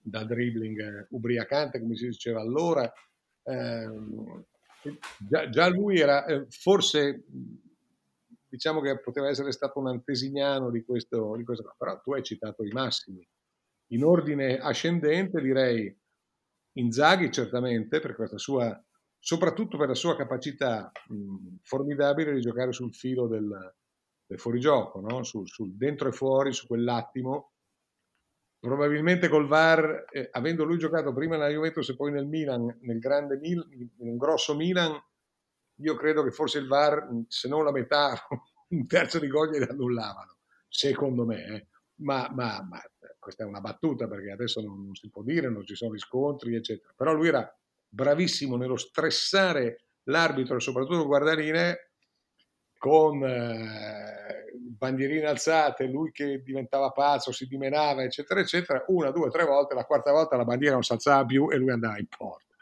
[0.00, 2.90] da dribbling eh, ubriacante, come si diceva allora.
[3.44, 3.90] Eh,
[5.18, 7.24] già, già, lui era eh, forse
[8.48, 12.64] diciamo che poteva essere stato un antesignano di questo, di questo, però tu hai citato
[12.64, 13.26] i massimi.
[13.92, 15.94] In ordine ascendente direi
[16.78, 18.80] Inzaghi certamente per questa sua,
[19.18, 23.74] soprattutto per la sua capacità mh, formidabile di giocare sul filo del,
[24.26, 25.24] del fuorigioco, no?
[25.24, 27.52] sul, sul dentro e fuori, su quell'attimo.
[28.60, 32.98] Probabilmente col VAR, eh, avendo lui giocato prima nella Juventus e poi nel Milan, nel
[32.98, 35.00] grande Mil, in un grosso Milan,
[35.80, 38.16] io credo che forse il VAR, se non la metà,
[38.70, 40.38] un terzo di gol glieli annullavano,
[40.68, 41.44] secondo me.
[41.46, 41.66] Eh.
[42.00, 42.80] Ma, ma, ma,
[43.18, 46.54] questa è una battuta perché adesso non, non, si può dire, non ci sono riscontri,
[46.54, 46.92] eccetera.
[46.96, 51.90] Però lui era bravissimo nello stressare l'arbitro e soprattutto il guardaline
[52.78, 58.84] con eh, bandierine alzate, lui che diventava pazzo, si dimenava, eccetera, eccetera.
[58.88, 61.70] Una, due, tre volte, la quarta volta la bandiera non si alzava più e lui
[61.70, 62.54] andava in porta.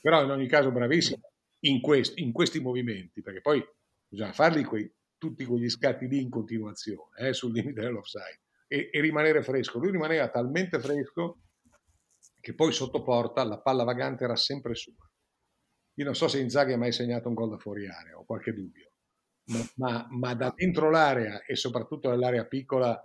[0.00, 1.30] Però in ogni caso bravissimo
[1.68, 3.62] in, quest, in questi movimenti, perché poi
[4.08, 9.00] bisogna farli quei, tutti quegli scatti lì in continuazione, eh, sul limite dell'offside, e, e
[9.00, 9.78] rimanere fresco.
[9.78, 11.40] Lui rimaneva talmente fresco
[12.40, 14.94] che poi sotto porta la palla vagante era sempre sua.
[15.98, 18.52] Io non so se Inzaghi ha mai segnato un gol da fuori area, ho qualche
[18.52, 18.92] dubbio,
[19.46, 23.00] ma, ma, ma da dentro l'area e soprattutto nell'area piccola,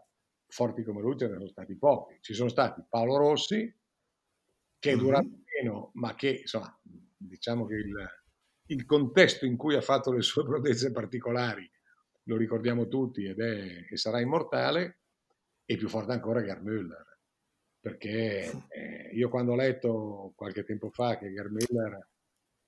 [0.47, 2.17] forti come lui ce ne sono stati pochi.
[2.19, 3.73] Ci sono stati Paolo Rossi,
[4.77, 5.41] che è durato mm-hmm.
[5.61, 8.20] meno, ma che insomma, diciamo che il,
[8.71, 11.69] il contesto in cui ha fatto le sue prodezze particolari
[12.25, 14.99] lo ricordiamo tutti ed è, e sarà immortale,
[15.65, 17.05] e più forte ancora Gerd Müller.
[17.79, 21.99] Perché eh, io quando ho letto qualche tempo fa che Gerd Müller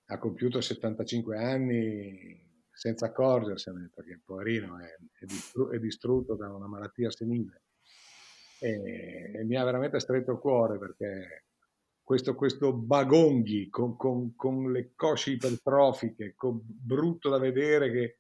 [0.06, 6.68] ha compiuto 75 anni senza accorgersene, perché poverino è, è, distru- è distrutto da una
[6.68, 7.62] malattia senile,
[8.60, 11.46] e, e mi ha veramente stretto il cuore perché
[12.04, 18.20] questo, questo Bagonghi con, con, con, le cosce ipertrofiche, con, brutto da vedere che,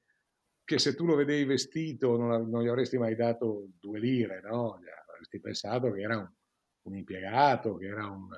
[0.64, 4.80] che, se tu lo vedevi vestito non, non, gli avresti mai dato due lire, no?
[5.14, 6.32] Avresti pensato che era un,
[6.84, 8.30] un impiegato, che era un,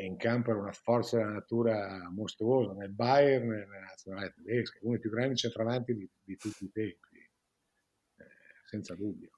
[0.00, 5.00] in campo era una forza della natura mostruosa, nel Bayern, nella nazionale tedesca, uno dei
[5.00, 8.24] più grandi centravanti di, di tutti i tempi, eh,
[8.66, 9.30] senza dubbio.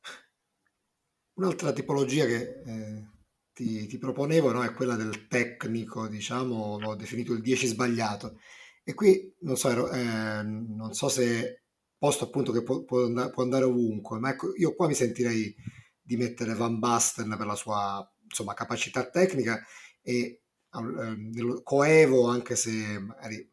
[1.34, 3.06] Un'altra tipologia che eh,
[3.52, 8.38] ti, ti proponevo no, è quella del tecnico, diciamo, l'ho definito il 10 sbagliato.
[8.84, 11.62] E qui non so, ero, eh, non so se
[11.98, 15.54] posto appunto che può, può, andare, ovunque, ma ecco, io qua mi sentirei
[16.00, 19.62] di mettere Van Basten per la sua insomma, capacità tecnica
[20.00, 23.48] e eh, coevo anche se magari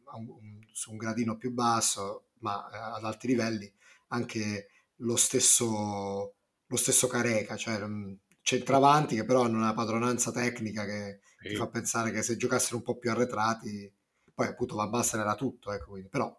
[0.71, 3.71] su un gradino più basso, ma eh, ad alti livelli,
[4.07, 6.35] anche lo stesso,
[6.65, 8.13] lo stesso Careca, cioè mm,
[8.49, 11.49] centravanti che però hanno una padronanza tecnica che sì.
[11.49, 13.93] ti fa pensare che se giocassero un po' più arretrati,
[14.33, 16.35] poi appunto Van Basten era tutto, ecco, quindi, però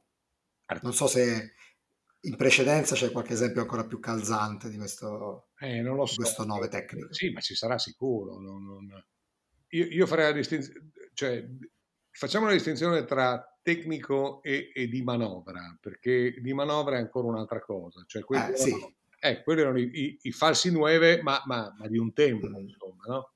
[0.83, 1.53] non so se
[2.23, 6.17] in precedenza c'è qualche esempio ancora più calzante di questo, eh, non lo so.
[6.17, 7.13] questo 9 tecnico.
[7.13, 8.41] Sì, ma ci sarà sicuro.
[8.41, 9.05] Non, non...
[9.69, 11.47] Io, io, farei la distinzione, cioè
[12.11, 17.61] facciamo la distinzione tra tecnico e, e, di manovra, perché di manovra è ancora un'altra
[17.61, 18.03] cosa.
[18.05, 18.75] Cioè, eh, sì.
[19.23, 22.57] Eh, quelli erano i, i, i falsi nuove, ma, ma, ma, di un tempo, mm.
[22.57, 23.33] insomma, no?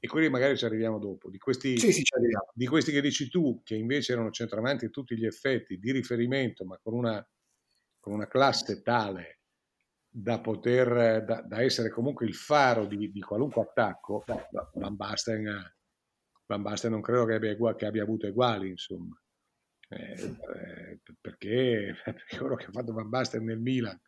[0.00, 1.28] E quelli magari ci arriviamo dopo.
[1.28, 2.02] Di questi, sì, sì,
[2.54, 6.64] di questi che dici tu, che invece erano centravanti a tutti gli effetti di riferimento,
[6.64, 7.28] ma con una,
[8.00, 9.40] con una classe tale
[10.08, 14.24] da poter, da, da, essere comunque il faro di, di qualunque attacco,
[14.74, 15.74] Van Basten,
[16.46, 19.20] Van Basten non credo che abbia, che abbia avuto uguali, insomma.
[19.90, 24.00] Eh, eh, perché, perché quello che ha fatto Van Basten nel Milan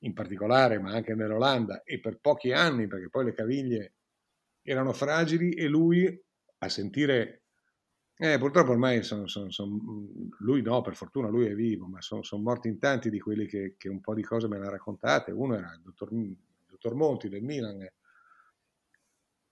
[0.00, 3.94] in particolare, ma anche nell'Olanda, e per pochi anni, perché poi le caviglie
[4.62, 6.24] erano fragili e lui
[6.58, 7.42] a sentire...
[8.18, 9.78] Eh, purtroppo ormai sono, sono, sono,
[10.38, 13.46] lui no, per fortuna lui è vivo, ma sono, sono morti in tanti di quelli
[13.46, 15.32] che, che, un po' di cose me ha raccontate.
[15.32, 16.34] Uno era il dottor, il
[16.66, 17.86] dottor Monti del Milan,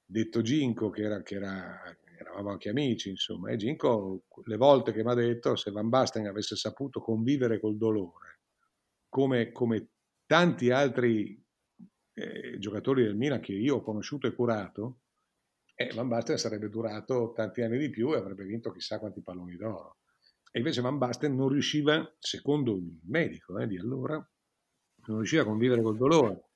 [0.07, 1.79] detto Ginko, che, era, che era,
[2.19, 6.27] eravamo anche amici, insomma, e Ginko le volte che mi ha detto se Van Basten
[6.27, 8.41] avesse saputo convivere col dolore,
[9.11, 9.89] come, come
[10.35, 11.41] tanti altri
[12.13, 15.03] eh, giocatori del Milan che io ho conosciuto e curato,
[15.77, 19.55] eh, Van Basten sarebbe durato tanti anni di più e avrebbe vinto chissà quanti palloni
[19.55, 19.99] d'oro.
[20.51, 24.15] E invece Van Basten non riusciva, secondo il medico eh, di allora,
[25.07, 26.47] non riusciva a convivere col dolore.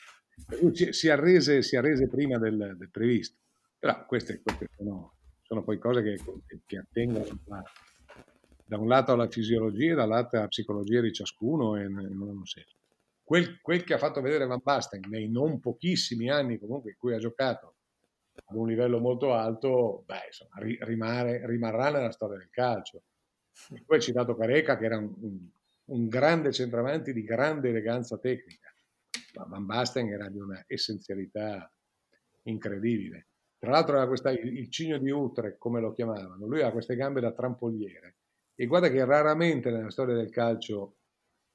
[0.91, 3.39] Si arrese, si arrese prima del, del, previsto.
[3.79, 6.19] Però queste, queste sono, sono, poi cose che,
[6.67, 7.63] che attengono a,
[8.65, 12.78] da un lato alla fisiologia e dall'altro alla psicologia di ciascuno e non hanno senso.
[13.29, 17.13] Quel, quel, che ha fatto vedere Van Basten nei non pochissimi anni comunque in cui
[17.13, 17.75] ha giocato
[18.43, 23.03] ad un livello molto alto, beh, insomma, rimane, rimarrà nella storia del calcio.
[23.75, 25.47] E poi hai citato Careca che era un, un,
[25.85, 28.73] un grande centravanti di grande eleganza tecnica,
[29.35, 31.71] ma Van Basten era di una essenzialità
[32.45, 33.27] incredibile.
[33.59, 36.97] Tra l'altro era questa, il, il cigno di Utrecht, come lo chiamavano, lui aveva queste
[36.97, 38.17] gambe da trampoliere.
[38.55, 40.98] E guarda che raramente nella storia del calcio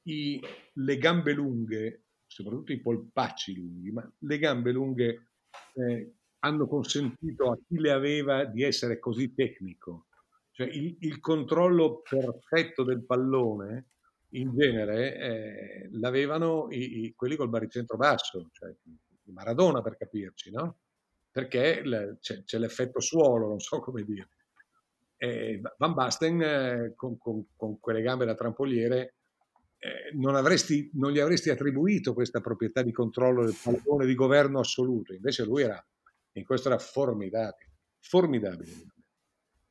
[0.04, 0.42] i,
[0.74, 5.28] le gambe lunghe, soprattutto i polpacci lunghi, ma le gambe lunghe
[5.74, 10.08] eh, hanno consentito a chi le aveva di essere così tecnico.
[10.52, 13.88] Cioè il, il controllo perfetto del pallone
[14.34, 18.74] in genere eh, l'avevano i, i, quelli col baricentro basso, cioè
[19.26, 20.80] Maradona per capirci, no?
[21.32, 24.30] Perché le, c'è, c'è, l'effetto suolo, non so come dire.
[25.18, 29.16] E Van Basten eh, con, con, con, quelle gambe da trampoliere
[29.84, 34.60] eh, non, avresti, non, gli avresti attribuito questa proprietà di controllo del pallone, di governo
[34.60, 35.86] assoluto, invece lui era,
[36.34, 37.70] in questo era formidabile,
[38.00, 38.72] formidabile.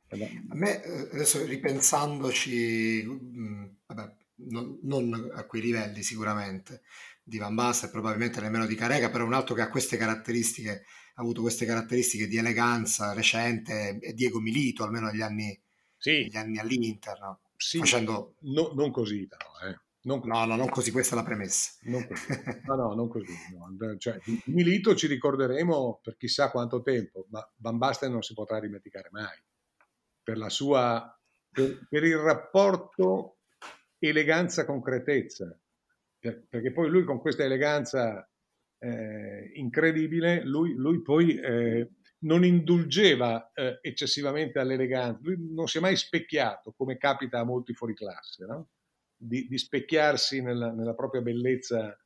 [0.08, 4.14] A me eh, adesso ripensandoci, mh, vabbè,
[4.50, 6.82] non, non, a quei livelli sicuramente
[7.22, 11.22] di Van Basten, probabilmente nemmeno di Carega, però un altro che ha queste caratteristiche, ha
[11.22, 15.58] avuto queste caratteristiche di eleganza recente è Diego Milito, almeno negli anni,
[15.96, 16.24] sì.
[16.24, 17.40] negli anni all'Inter, no?
[17.56, 18.34] sì, facendo...
[18.40, 19.80] No, non così però, eh.
[20.04, 21.78] Non no, no, non così, questa è la premessa.
[21.82, 22.06] Non.
[22.66, 23.32] No, no, non così.
[23.54, 23.96] No.
[23.98, 29.08] Cioè, Milito ci ricorderemo per chissà quanto tempo, ma Van Basten non si potrà dimenticare
[29.12, 29.38] mai.
[30.22, 31.16] Per la sua...
[31.50, 33.38] per, per il rapporto
[33.98, 35.56] eleganza-concretezza.
[36.18, 38.28] Perché poi lui con questa eleganza
[38.78, 45.80] eh, incredibile, lui, lui poi eh, non indulgeva eh, eccessivamente all'eleganza, lui non si è
[45.80, 48.68] mai specchiato, come capita a molti fuori classe, no?
[49.22, 51.96] Di, di, specchiarsi nella, nella propria bellezza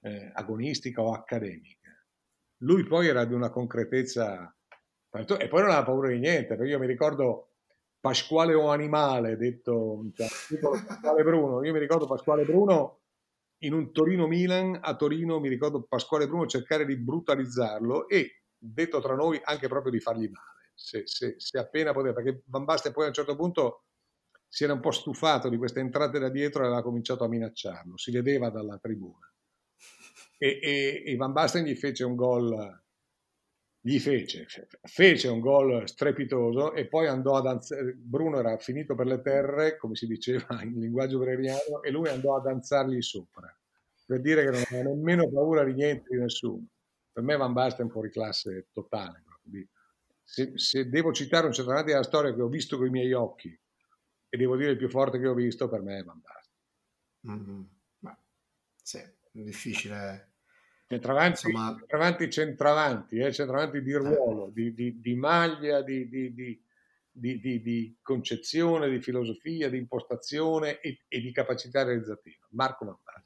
[0.00, 1.90] eh, agonistica o accademica.
[2.58, 4.54] Lui poi era di una concretezza,
[5.10, 7.50] e poi non aveva paura di niente, perché io mi ricordo
[8.00, 10.26] Pasquale o Animale, detto cioè,
[10.86, 11.64] Pasquale Bruno.
[11.64, 13.00] Io mi ricordo Pasquale Bruno
[13.58, 19.14] in un Torino-Milan, a Torino mi ricordo Pasquale Bruno cercare di brutalizzarlo e, detto tra
[19.14, 23.04] noi, anche proprio di fargli male, se, se, se appena poteva, perché Van Basten poi
[23.04, 23.85] a un certo punto
[24.48, 27.96] si era un po' stufato di queste entrate da dietro e aveva cominciato a minacciarlo,
[27.96, 29.30] si vedeva dalla tribuna.
[30.38, 32.84] E, e, e Van Basten gli fece un gol
[33.86, 34.48] gli fece,
[34.82, 39.76] fece un gol strepitoso e poi andò a danzare, Bruno era finito per le terre,
[39.76, 43.56] come si diceva in linguaggio breriano, e lui andò a danzargli sopra,
[44.04, 46.66] per dire che non aveva nemmeno paura di niente, di nessuno.
[47.12, 49.22] Per me Van Basten fuori classe totale.
[50.24, 53.56] Se, se, devo citare un centralante della storia che ho visto con i miei occhi,
[54.36, 56.54] e devo dire il più forte che ho visto, per me è Van Basten.
[57.28, 57.62] Mm-hmm.
[58.00, 58.18] Ma,
[58.82, 60.36] sì, difficile
[60.88, 61.74] Centravanti, Insomma...
[61.76, 69.68] centravanti, centravanti, eh, centravanti di ruolo, di, di, di maglia, di, di, concezione, di filosofia,
[69.68, 72.46] di impostazione e, e di capacità realizzativa.
[72.50, 73.24] Marco Mampani.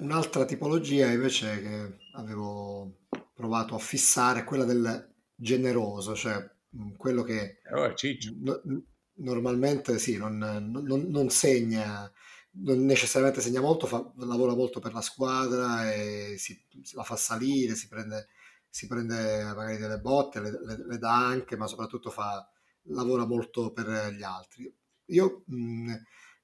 [0.00, 6.50] Un'altra tipologia invece che avevo provato a fissare è quella del generoso, cioè
[6.98, 7.94] quello che oh,
[8.40, 8.82] no,
[9.16, 12.10] normalmente sì, non, non, non segna
[12.58, 16.58] non necessariamente segna molto, fa, lavora molto per la squadra e si,
[16.92, 18.28] la fa salire, si prende,
[18.68, 22.48] si prende magari delle botte, le, le, le, dà anche, ma soprattutto fa,
[22.84, 24.72] lavora molto per gli altri.
[25.06, 25.94] Io mh,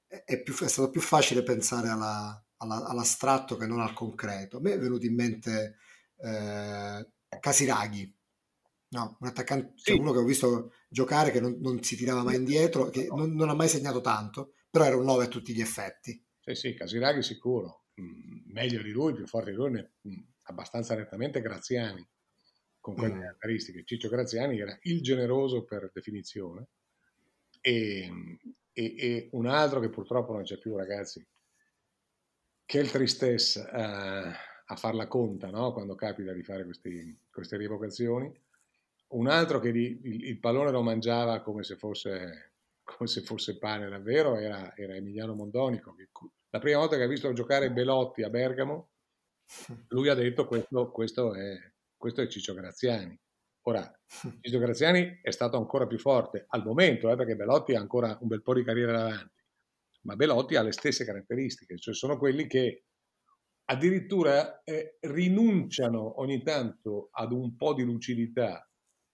[0.07, 4.57] è, più, è, stato più facile pensare alla, alla, all'astratto che non al concreto.
[4.57, 5.77] A me è venuto in mente
[6.17, 7.07] eh,
[7.39, 8.13] Casiraghi,
[8.93, 12.35] no, un attaccante, cioè uno che ho visto giocare che non, non si tirava mai
[12.35, 15.61] indietro, che non, non ha mai segnato tanto però era un 9 a tutti gli
[15.61, 16.19] effetti.
[16.39, 20.95] Sì, sì, Casiraghi sicuro, mm, meglio di lui, più forte di lui, ne, mm, abbastanza
[20.95, 22.03] nettamente Graziani,
[22.79, 23.19] con quelle mm.
[23.19, 23.83] caratteristiche.
[23.85, 26.69] Ciccio Graziani era il generoso per definizione
[27.61, 28.11] e,
[28.73, 31.23] e, e, un altro che purtroppo non c'è più, ragazzi,
[32.65, 35.71] che è il tristesse a, a farla conta no?
[35.71, 38.33] quando capita di fare questi, queste rievocazioni.
[39.13, 42.53] Un altro che di, il, il pallone lo mangiava come se fosse
[42.83, 45.93] come se fosse pane davvero, era, era Emiliano Mondonico.
[45.95, 46.09] Che,
[46.49, 48.89] la prima volta che ha visto giocare Belotti a Bergamo,
[49.89, 51.57] lui ha detto questo, questo, è,
[51.95, 53.17] questo è Ciccio Graziani.
[53.65, 53.89] Ora,
[54.41, 58.27] Ciccio Graziani è stato ancora più forte al momento, eh, perché Belotti ha ancora un
[58.27, 59.41] bel po' di carriera davanti,
[60.01, 62.83] ma Belotti ha le stesse caratteristiche, cioè sono quelli che
[63.65, 68.67] addirittura eh, rinunciano ogni tanto ad un po' di lucidità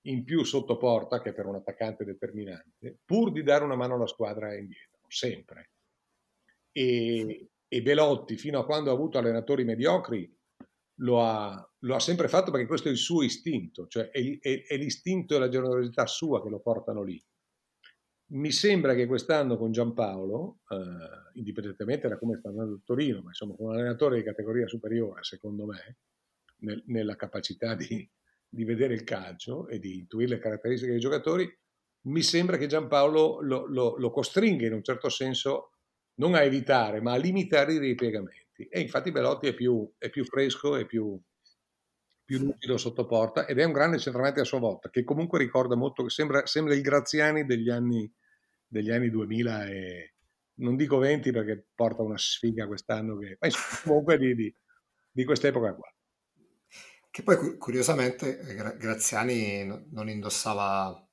[0.04, 4.08] in più sotto porta, che per un attaccante determinante, pur di dare una mano alla
[4.08, 5.72] squadra indietro, sempre.
[6.72, 10.32] E, e Belotti, fino a quando ha avuto allenatori mediocri,
[11.02, 14.64] lo ha, lo ha, sempre fatto perché questo è il suo istinto, cioè è, è,
[14.68, 17.22] è l'istinto e la generosità sua che lo portano lì.
[18.32, 23.30] Mi sembra che quest'anno con Giampaolo, eh, indipendentemente da come sta andando il Torino, ma
[23.30, 25.98] insomma con un allenatore di categoria superiore, secondo me,
[26.58, 28.08] nel, nella capacità di,
[28.50, 31.48] di, vedere il calcio e di intuire le caratteristiche dei giocatori,
[32.02, 35.72] mi sembra che Giampaolo lo, lo, lo costringa in un certo senso
[36.16, 38.68] non a evitare, ma a limitare i ripiegamenti.
[38.70, 41.20] E infatti Belotti è più, è più fresco e più,
[42.26, 45.76] più lucido sotto porta ed è un grande centravanti a sua volta, che comunque ricorda
[45.76, 48.12] molto, sembra, sembra il Graziani degli anni,
[48.68, 50.14] degli anni 2000 e
[50.60, 54.54] non dico 20 perché porta una sfiga quest'anno, che, ma insomma, comunque di, di,
[55.10, 55.92] di quest'epoca qua.
[57.20, 58.38] Che poi curiosamente
[58.78, 61.06] Graziani non indossava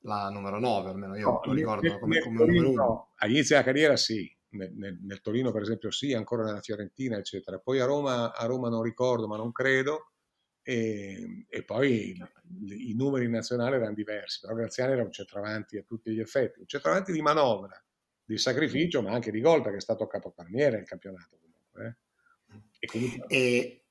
[0.00, 3.12] la numero 9, almeno io no, lo ricordo nel, come, come Torino, numero 1.
[3.18, 7.60] All'inizio della carriera sì, nel, nel, nel, Torino per esempio sì, ancora nella Fiorentina eccetera.
[7.60, 10.14] Poi a Roma, a Roma non ricordo, ma non credo.
[10.62, 15.84] E, e poi i, i numeri nazionali erano diversi, però Graziani era un centravanti a
[15.84, 17.80] tutti gli effetti, un centravanti di manovra,
[18.24, 21.98] di sacrificio, ma anche di gol perché è stato capocannoniere nel campionato comunque.
[22.50, 22.62] Eh.
[22.80, 23.26] E, comunque...
[23.28, 23.85] E,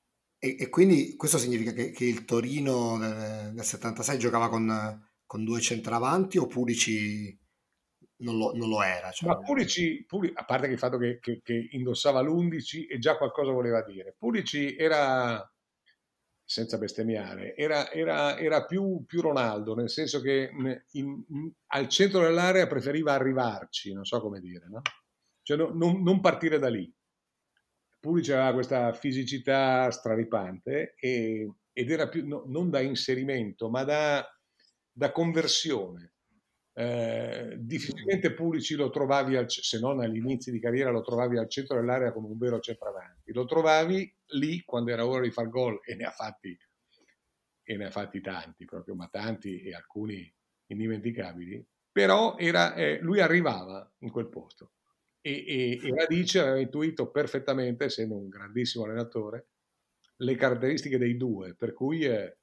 [0.46, 5.44] e, e, quindi questo significa che, che il Torino del, del 76 giocava con con
[5.44, 7.36] due centravanti o Pulici
[8.18, 9.10] non lo, non lo era?
[9.10, 9.28] Cioè...
[9.28, 13.50] Ma Pulici, Pulici, a parte il fatto che, che, che, indossava l'11 e già qualcosa
[13.50, 15.52] voleva dire, Pulici era,
[16.42, 22.20] senza bestemmiare, era, era, era più, più, Ronaldo, nel senso che in, in, al centro
[22.20, 24.80] dell'area preferiva arrivarci, non so come dire, no?
[25.42, 26.92] Cioè no, non, non, partire da lì.
[27.98, 34.26] Pulici aveva questa fisicità straripante e, ed era più, no, non da inserimento, ma da
[34.96, 36.14] da conversione.
[36.72, 41.76] Eh, difficilmente Pulici lo trovavi, al, se non all'inizio di carriera, lo trovavi al centro
[41.76, 43.32] dell'area come un vero centravanti.
[43.32, 46.56] Lo trovavi lì quando era ora di far gol e ne ha fatti,
[47.62, 50.34] e ne ha fatti tanti, proprio, ma tanti e alcuni
[50.68, 51.66] indimenticabili.
[51.92, 54.72] Però era, eh, lui arrivava in quel posto
[55.26, 59.48] e, e, e Radice aveva intuito perfettamente, essendo un grandissimo allenatore,
[60.18, 62.38] le caratteristiche dei due, per cui eh,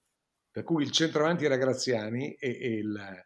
[0.54, 3.26] per cui il centravanti era Graziani e, e, il,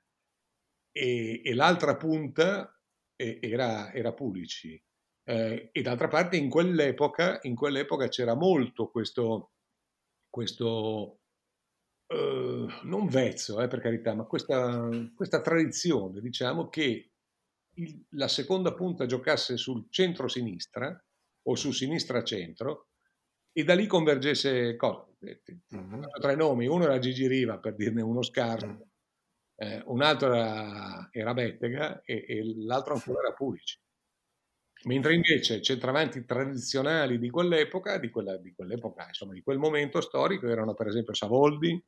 [0.93, 2.73] e, l'altra punta
[3.17, 4.81] era, era Pulici.
[5.25, 9.51] Eh, e d'altra parte in quell'epoca, in quell'epoca c'era molto questo,
[10.29, 11.19] questo
[12.07, 17.11] eh, non vezzo eh, per carità, ma questa, questa tradizione, diciamo, che
[17.77, 21.03] il, la seconda punta giocasse sul centro-sinistra
[21.43, 22.89] o su sinistra-centro
[23.51, 25.05] e da lì convergesse cosa?
[25.75, 26.03] Mm-hmm.
[26.19, 28.81] Tre nomi, uno era Gigi Riva per dirne uno scarso, mm.
[29.55, 33.79] eh, un altro era, era Bettega e, e, l'altro ancora era Pulici.
[34.83, 40.47] Mentre invece centravanti tradizionali di quell'epoca, di, quella, di quell'epoca, insomma di quel momento storico,
[40.47, 41.83] erano per esempio Savoldi,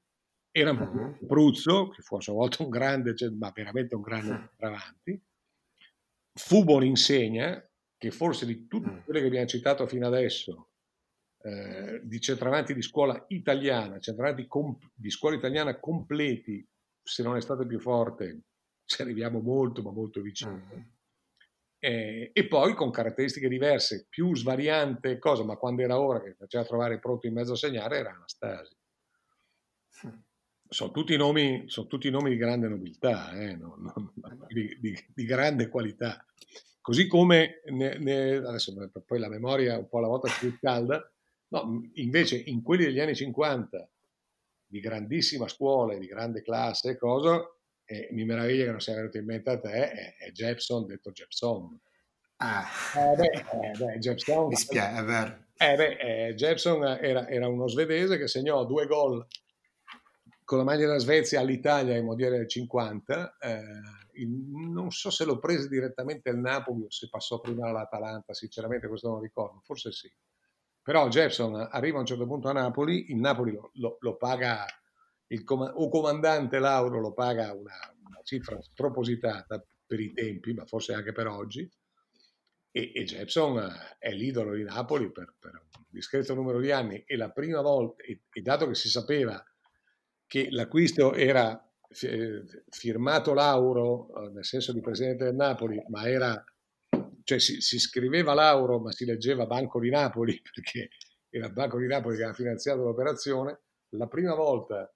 [0.52, 1.28] era mm-hmm.
[1.28, 5.22] Pruzzo, che fu a sua volta un grande, ma veramente un grande centravanti,
[6.40, 7.62] Fubo l'insegna,
[7.98, 9.00] che forse di tutte mm.
[9.04, 10.70] quelle che abbiamo citato fino adesso
[11.42, 16.66] eh, di centravanti di scuola italiana, centravanti comp- di scuola italiana completi,
[17.04, 18.44] se non è stata più forte,
[18.86, 20.56] ci arriviamo molto, ma molto vicino.
[20.56, 20.82] Mm.
[21.82, 26.64] Eh, e poi con caratteristiche diverse, più svariante cosa, ma quando era ora che faceva
[26.66, 28.76] trovare pronto in mezzo a segnare era Anastasi.
[30.08, 30.20] Mm.
[30.70, 34.14] Sono tutti nomi, sono tutti nomi di grande nobiltà, eh, no, no,
[34.48, 36.24] di, di, di, grande qualità.
[36.90, 38.74] Così come, ne, ne, adesso
[39.06, 41.10] poi la memoria un po' alla volta si riscalda,
[41.50, 43.90] No, invece in quelli degli anni 50,
[44.66, 47.44] di grandissima scuola e di grande classe, cosa,
[47.86, 51.12] eh, mi meraviglia che non sia venuto in mente a te, è, è Jepson detto
[51.12, 51.80] Jepson.
[52.38, 52.68] Ah.
[52.96, 55.46] Eh beh, eh beh, Jepson, Mi spiace, è vero.
[55.58, 59.26] Eh beh, eh, Jepson era, era, uno svedese che segnò due gol
[60.50, 63.38] con la maglia della Svezia all'Italia in mondiale del 50.
[63.38, 63.62] Eh,
[64.26, 69.10] non so se l'ho preso direttamente al Napoli o se passò prima all'Atalanta, sinceramente questo
[69.10, 70.12] non ricordo, forse sì.
[70.82, 74.66] Però Jefferson arriva a un certo punto a Napoli, il Napoli lo, lo, lo paga,
[75.28, 77.76] il com- o comandante Lauro lo paga una,
[78.08, 81.70] una, cifra spropositata per i tempi, ma forse anche per oggi,
[82.72, 87.16] e, e Jepson è l'idolo di Napoli per, per, un discreto numero di anni e
[87.18, 89.44] la prima volta, e, e dato che si sapeva
[90.30, 91.60] che l'acquisto era
[91.90, 96.42] firmato Lauro, eh, nel senso di presidente del Napoli, ma era
[97.24, 100.90] cioè si, si, scriveva Lauro ma si leggeva Banco di Napoli perché
[101.30, 103.60] era il Banco di Napoli che ha finanziato l'operazione,
[103.90, 104.92] la prima volta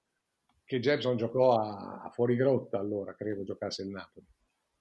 [0.64, 4.26] che Jepson giocò a, a fuori grotta allora, credo giocasse il Napoli.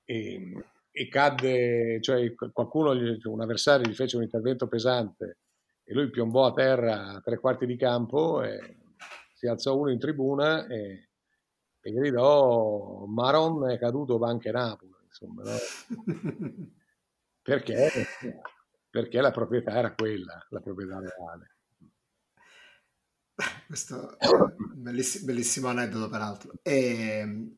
[0.05, 5.39] E, e cadde, cioè qualcuno, un avversario gli fece un intervento pesante
[5.83, 8.82] e lui piombò a terra a tre quarti di campo e
[9.43, 11.09] si alzò uno in tribuna e,
[11.81, 15.57] e gridò Maron è caduto va anche Napoli, insomma, no?
[17.43, 17.91] perché?
[18.89, 21.57] Perché la proprietà era quella, la proprietà reale.
[23.67, 26.53] Questo è un bellissimo, bellissimo aneddoto peraltro.
[26.63, 27.57] E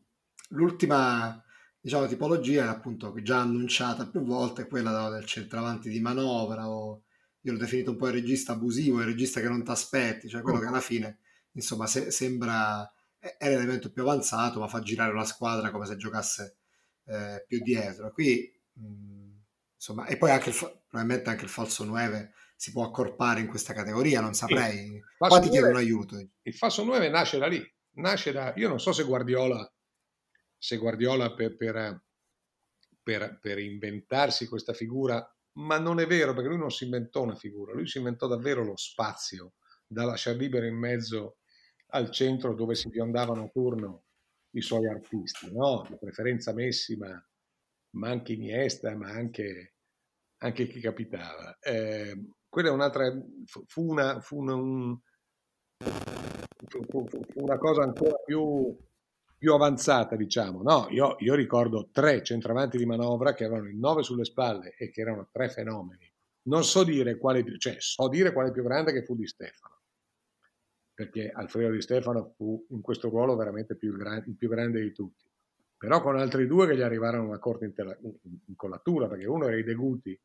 [0.50, 1.44] l'ultima
[1.78, 7.02] diciamo, tipologia appunto già annunciata più volte quella del centravanti di manovra o
[7.42, 10.40] io l'ho definito un po' il regista abusivo, il regista che non ti aspetti, cioè
[10.40, 11.18] quello che alla fine
[11.54, 12.88] insomma se, sembra
[13.18, 16.58] è l'elemento più avanzato ma fa girare la squadra come se giocasse
[17.06, 18.12] eh, più dietro.
[18.12, 19.30] Qui mh,
[19.74, 23.72] insomma, e poi anche il, probabilmente anche il falso 9 si può accorpare in questa
[23.72, 25.02] categoria, non saprei.
[25.16, 26.16] Qua ti chiedono aiuto.
[26.42, 27.62] Il falso 9 nasce da lì,
[27.94, 29.68] nasce da, io non so se Guardiola
[30.64, 32.04] se Guardiola per, per,
[33.02, 35.22] per, per inventarsi questa figura,
[35.58, 38.64] ma non è vero perché lui non si inventò una figura, lui si inventò davvero
[38.64, 41.36] lo spazio da lasciare libero in mezzo
[41.94, 44.04] al centro dove si fiondavano a turno
[44.50, 45.84] i suoi artisti, no?
[45.88, 47.24] di preferenza Messi, ma,
[47.96, 49.74] ma anche Iniesta, ma anche,
[50.38, 51.56] anche chi capitava.
[51.58, 53.10] Eh, quella è un'altra,
[53.44, 54.98] fu una, fu una, un,
[56.66, 58.76] fu, fu una cosa ancora più
[59.36, 60.62] più avanzata, diciamo.
[60.62, 64.88] No, io, io, ricordo tre centravanti di manovra che avevano il 9 sulle spalle e
[64.88, 66.10] che erano tre fenomeni.
[66.44, 69.82] Non so dire quale, cioè so dire quale più grande che fu di Stefano,
[70.94, 74.92] perché Alfredo di Stefano fu in questo ruolo veramente più gran, il più grande di
[74.92, 75.28] tutti.
[75.76, 77.66] Però con altri due che gli arrivarono una corta
[78.46, 80.18] incollatura, perché uno era i Deguti,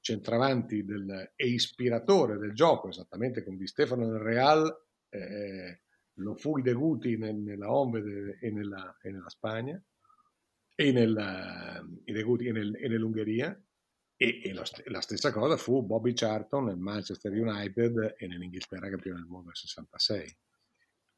[0.00, 5.82] centravanti del, e ispiratore del gioco, esattamente come di Stefano nel Real, eh,
[6.14, 9.80] lo fu i Deguti nel, nella Onved e nella, e nella Spagna,
[10.74, 13.58] e, nella, Deguti e, nel, e nell'Ungheria,
[14.20, 19.20] e, e lo, la stessa cosa fu Bobby Charlton nel Manchester United e nell'Inghilterra campione
[19.20, 20.36] del mondo nel 66.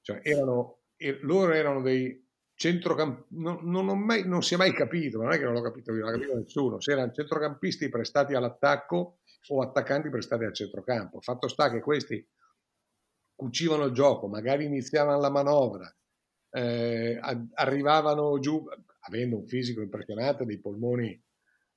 [0.03, 0.83] Cioè erano,
[1.23, 5.55] loro erano dei centrocampisti, non, non, non, si è mai capito, non è che non
[5.55, 10.53] l'ho capito non l'ha capito nessuno, se erano centrocampisti prestati all'attacco o attaccanti prestati al
[10.53, 11.23] centrocampo.
[11.23, 12.23] Fatto sta che questi
[13.35, 15.91] cucivano il gioco, magari iniziavano la manovra,
[16.51, 17.19] eh,
[17.55, 18.63] arrivavano giù,
[19.07, 21.19] avendo un fisico impressionante, dei polmoni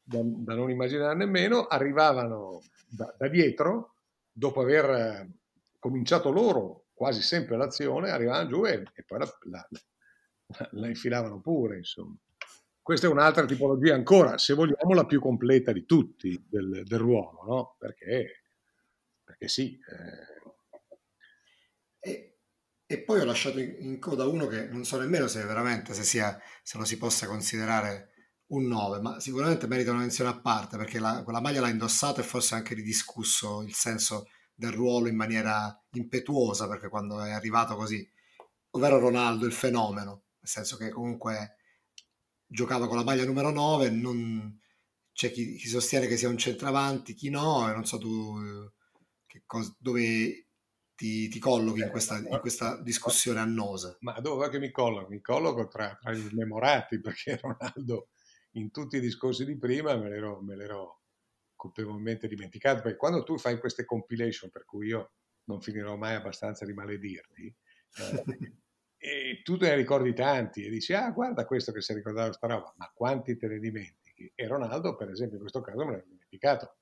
[0.03, 3.95] da, da non immaginare nemmeno, arrivavano da, da dietro,
[4.31, 5.31] dopo aver eh,
[5.79, 9.67] cominciato loro quasi sempre l'azione, arrivavano giù e, e poi la, la,
[10.71, 12.15] la, infilavano pure, insomma.
[12.81, 17.43] Questa è un'altra tipologia ancora, se vogliamo, la più completa di tutti del, del ruolo,
[17.45, 17.75] no?
[17.79, 18.43] Perché,
[19.23, 20.33] perché sì, eh,
[22.05, 22.37] e,
[22.85, 26.37] e poi ho lasciato in, coda uno che non so nemmeno se veramente se, sia,
[26.61, 28.12] se lo si possa considerare
[28.47, 32.19] un 9, ma sicuramente merita una menzione a parte perché la, quella maglia l'ha indossato
[32.19, 37.75] e forse anche ridiscusso il senso del ruolo in maniera impetuosa perché quando è arrivato
[37.75, 38.07] così,
[38.71, 41.57] ovvero Ronaldo il fenomeno, nel senso che comunque
[42.45, 44.59] giocava con la maglia numero 9, non,
[45.13, 48.69] c'è chi, chi, sostiene che sia un centravanti, chi no, e non so tu
[49.45, 50.47] cosa, dove
[50.95, 53.95] ti, ti collochi in eh, questa, in questa, discussione annosa?
[54.01, 55.09] Ma dove che mi colloco?
[55.09, 58.09] Mi colloco tra, tra gli smemorati perché Ronaldo
[58.53, 61.01] in tutti i discorsi di prima me l'ero, me l'ero
[61.55, 65.13] colpevolmente dimenticato perché quando tu fai queste compilation per cui io
[65.45, 67.55] non finirò mai abbastanza di maledirti
[67.97, 68.23] eh,
[68.97, 72.27] e tu te ne ricordi tanti e dici ah guarda questo che si è ricordato
[72.27, 75.95] questa roba ma quanti te ne dimentichi e Ronaldo per esempio in questo caso me
[75.95, 76.77] l'ho dimenticato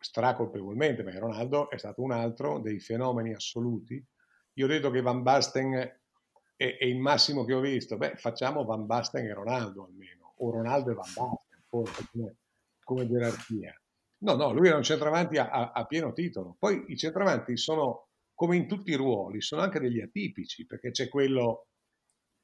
[0.00, 4.02] stracolpevolmente, perché Ronaldo è stato un altro dei fenomeni assoluti.
[4.54, 5.98] Io ho detto che Van Basten è,
[6.56, 7.96] è il massimo che ho visto.
[7.96, 12.36] Beh, facciamo Van Basten e Ronaldo almeno, o Ronaldo e Van Basten, forse come,
[12.82, 13.74] come gerarchia.
[14.22, 16.56] No, no, lui era un centravanti a, a, a, pieno titolo.
[16.58, 21.08] Poi i centravanti sono, come in tutti i ruoli, sono anche degli atipici, perché c'è
[21.08, 21.66] quello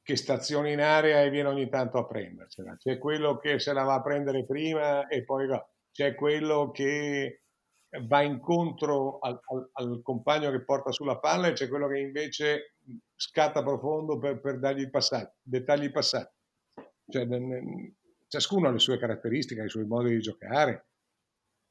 [0.07, 3.82] che staziona in area e viene ogni tanto a prendersela, c'è quello che se la
[3.82, 7.40] va a prendere prima e poi va, c'è quello che
[8.07, 12.74] va incontro al, al, al, compagno che porta sulla palla e c'è quello che invece
[13.16, 16.36] scatta profondo per, per dargli il passaggio, dettagli passati.
[17.09, 17.26] Cioè,
[18.28, 20.88] ciascuno ha le sue caratteristiche, i suoi modi di giocare,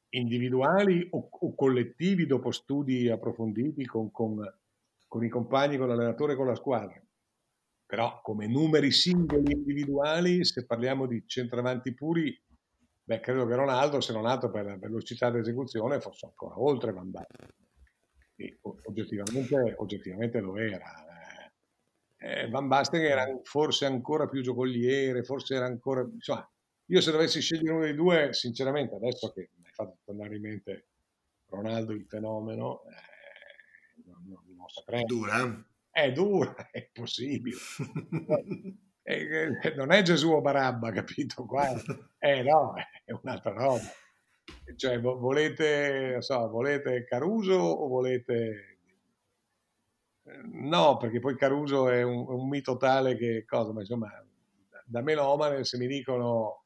[0.10, 4.38] individuali o, o collettivi dopo studi approfonditi con, con,
[5.08, 7.02] con i compagni, con l'allenatore e con la squadra.
[7.86, 12.36] Però come numeri singoli individuali, se parliamo di centravanti puri,
[13.08, 17.12] Beh, credo che Ronaldo, se non altro per velocità di esecuzione, fosse ancora oltre Van
[17.12, 17.54] Dijk.
[18.62, 21.05] Oggettivamente, oggettivamente lo era.
[22.26, 26.02] Eh, eh, Van Basten era forse ancora più giocoliere, forse era ancora...
[26.02, 26.50] Insomma,
[26.88, 30.42] io se dovessi scegliere uno dei due, sinceramente, adesso che mi hai fatto tornare in
[30.42, 30.88] mente
[31.48, 35.02] Ronaldo il fenomeno, eh, non, non, non saprei.
[35.02, 35.66] È dura?
[35.92, 37.58] È dura, è possibile.
[39.04, 41.46] eh, non è Gesù o Barabba, capito?
[41.46, 41.70] Qua,
[42.18, 42.74] eh no,
[43.04, 43.84] è un'altra roba.
[44.76, 48.75] Cioè, volete, so, volete Caruso o volete
[50.52, 54.10] No, perché poi Caruso è un, un, mito tale che cosa, ma insomma,
[54.86, 56.66] da melomane se mi dicono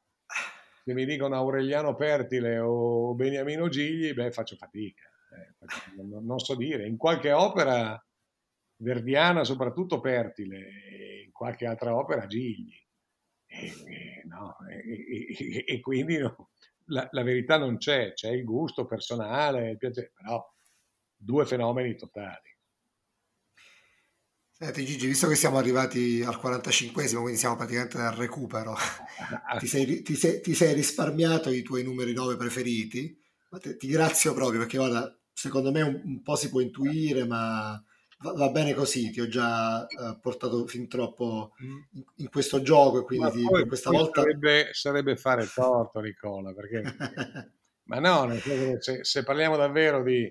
[0.84, 5.04] se mi dicono Aureliano Pertile o Beniamino Gigli, beh, faccio fatica,
[5.34, 6.86] eh, non, so dire.
[6.86, 8.02] In qualche opera
[8.76, 12.74] verdiana, soprattutto Pertile, in qualche altra opera Gigli.
[13.46, 16.50] E, e, no, e, e quindi no,
[16.86, 20.42] la, la, verità non c'è, c'è il gusto personale, il piacere, però
[21.14, 22.49] due fenomeni totali.
[24.62, 28.76] Senti Gigi, visto che siamo arrivati al 45esimo, quindi siamo praticamente al recupero,
[29.58, 33.86] ti, sei, ti, sei, ti sei, risparmiato i tuoi numeri 9 preferiti, ma te, ti
[33.86, 37.82] ringrazio proprio perché guarda, secondo me un, un po' si può intuire, ma
[38.18, 41.78] va, va bene così, ti ho già uh, portato fin troppo mm.
[41.92, 44.20] in, in questo gioco e quindi ti, poi, questa volta...
[44.20, 46.82] Sarebbe, sarebbe, fare torto Nicola, perché...
[47.88, 48.38] ma no,
[48.78, 50.30] se, se parliamo davvero di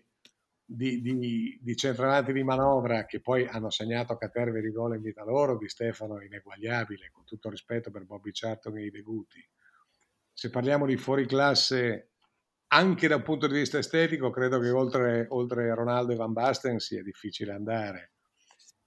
[0.71, 5.57] di, di, di, centravanti di manovra che poi hanno segnato Caterve gol in vita loro,
[5.57, 9.43] di Stefano ineguagliabile, con tutto rispetto per Bobby Charlton e i debuti.
[10.31, 12.11] Se parliamo di fuori classe
[12.67, 17.01] anche dal punto di vista estetico, credo che oltre, oltre Ronaldo e Van Basten sia
[17.01, 18.11] difficile andare.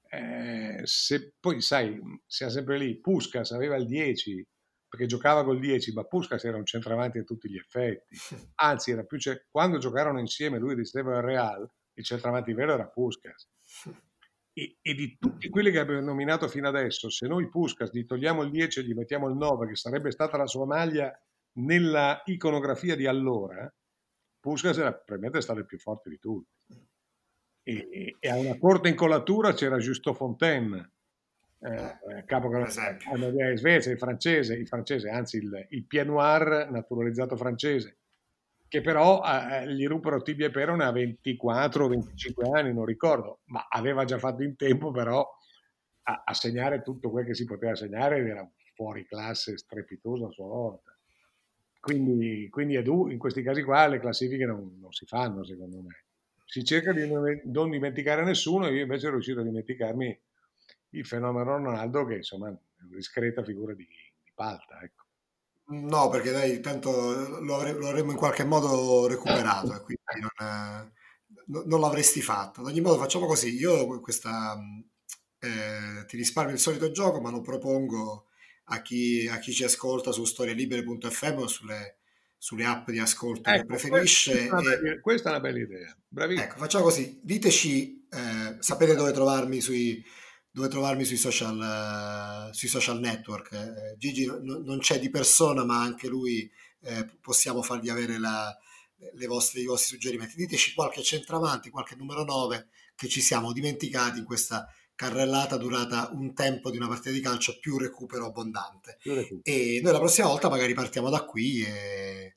[0.09, 4.47] Eh, se poi sai, siamo sempre lì, Puskas aveva il 10,
[4.93, 8.15] perché giocava col 10, ma Puskas era un centravanti a tutti gli effetti.
[8.57, 13.49] Anzi, ce- quando giocarono insieme lui di e Real, il centravanti vero era Puskas.
[14.53, 18.43] E, e, di tutti quelli che abbiamo nominato fino adesso, se noi Puskas gli togliamo
[18.43, 21.11] il 10 e gli mettiamo il 9, che sarebbe stata la sua maglia
[21.53, 23.67] nella iconografia di allora,
[24.41, 26.67] Puskas era probabilmente stato il più forte di tutti.
[27.63, 30.97] E, e a una corta incollatura c'era Giusto Fontaine,
[31.63, 37.37] eh, eh capo in Svezia, il francese, il francese anzi il, il Pied Noir naturalizzato
[37.37, 37.99] francese,
[38.67, 43.41] che però eh, gli ruppero tibia e perone a 24 o 25 anni, non ricordo,
[43.47, 45.27] ma aveva già fatto in tempo però
[46.05, 50.31] a, a segnare tutto quel che si poteva segnare ed era fuori classe strepitoso a
[50.31, 50.97] sua volta.
[51.79, 56.05] Quindi, quindi in questi casi qua le classifiche non, non si fanno secondo me.
[56.45, 60.21] Si cerca di non dimenticare nessuno, io invece sono riuscito a dimenticarmi
[60.93, 64.81] il fenomeno Ronaldo che insomma è una discreta figura di, di palta.
[64.83, 65.05] Ecco.
[65.65, 70.03] No, perché dai, tanto lo, avre- lo avremmo in qualche modo recuperato e quindi
[70.37, 70.93] non,
[71.67, 72.61] non, l'avresti fatto.
[72.61, 74.59] Ad ogni modo facciamo così, io questa,
[75.39, 78.27] eh, ti risparmio il solito gioco, ma lo propongo
[78.65, 81.99] a chi, a chi ci ascolta su storielibere.fm o sulle,
[82.37, 84.49] sulle app di ascolto ecco, che preferisce.
[84.49, 85.97] Questa è, bella, questa è, una bella idea.
[86.07, 86.47] Bravissimo.
[86.47, 90.05] Ecco, facciamo così, diteci, eh, sapete dove trovarmi sui
[90.53, 93.53] dove trovarmi sui social, uh, sui social network.
[93.53, 96.49] Eh, Gigi no, non c'è di persona, ma anche lui
[96.83, 98.55] eh, possiamo fargli avere la,
[99.27, 100.37] vostre, i vostri suggerimenti.
[100.37, 106.35] Diteci qualche centravanti, qualche numero 9 che ci siamo dimenticati in questa carrellata durata un
[106.35, 108.99] tempo di una partita di calcio più recupero abbondante.
[109.01, 109.41] Più recupero.
[109.45, 112.37] E noi la prossima volta magari partiamo da qui e,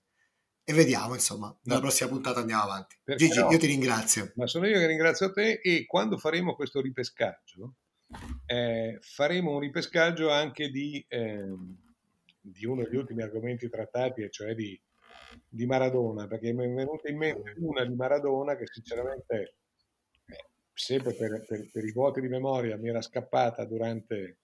[0.64, 2.96] e vediamo, insomma, nella prossima puntata andiamo avanti.
[3.04, 3.52] Perché Gigi, no?
[3.52, 4.32] io ti ringrazio.
[4.36, 7.74] Ma sono io che ringrazio te e quando faremo questo ripescaggio
[8.46, 11.46] eh, faremo un ripescaggio anche di, eh,
[12.40, 14.80] di, uno degli ultimi argomenti trattati, e cioè di,
[15.48, 19.56] di, Maradona, perché mi è venuta in mente una di Maradona che sinceramente,
[20.28, 24.40] eh, sempre per, per, per, i vuoti di memoria, mi era scappata durante,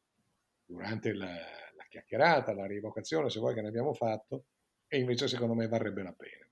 [0.66, 4.46] durante la, la chiacchierata, la rievocazione, se vuoi, che ne abbiamo fatto,
[4.88, 6.46] e invece secondo me varrebbe la pena.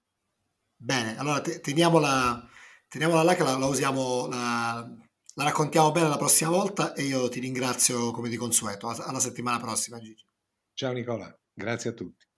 [0.82, 2.48] Bene, allora teniamola,
[2.88, 5.09] teniamola là che la, la usiamo, la,
[5.40, 8.90] la raccontiamo bene la prossima volta e io ti ringrazio come di consueto.
[8.90, 10.26] Alla settimana prossima, Gigi.
[10.74, 12.29] Ciao Nicola, grazie a tutti.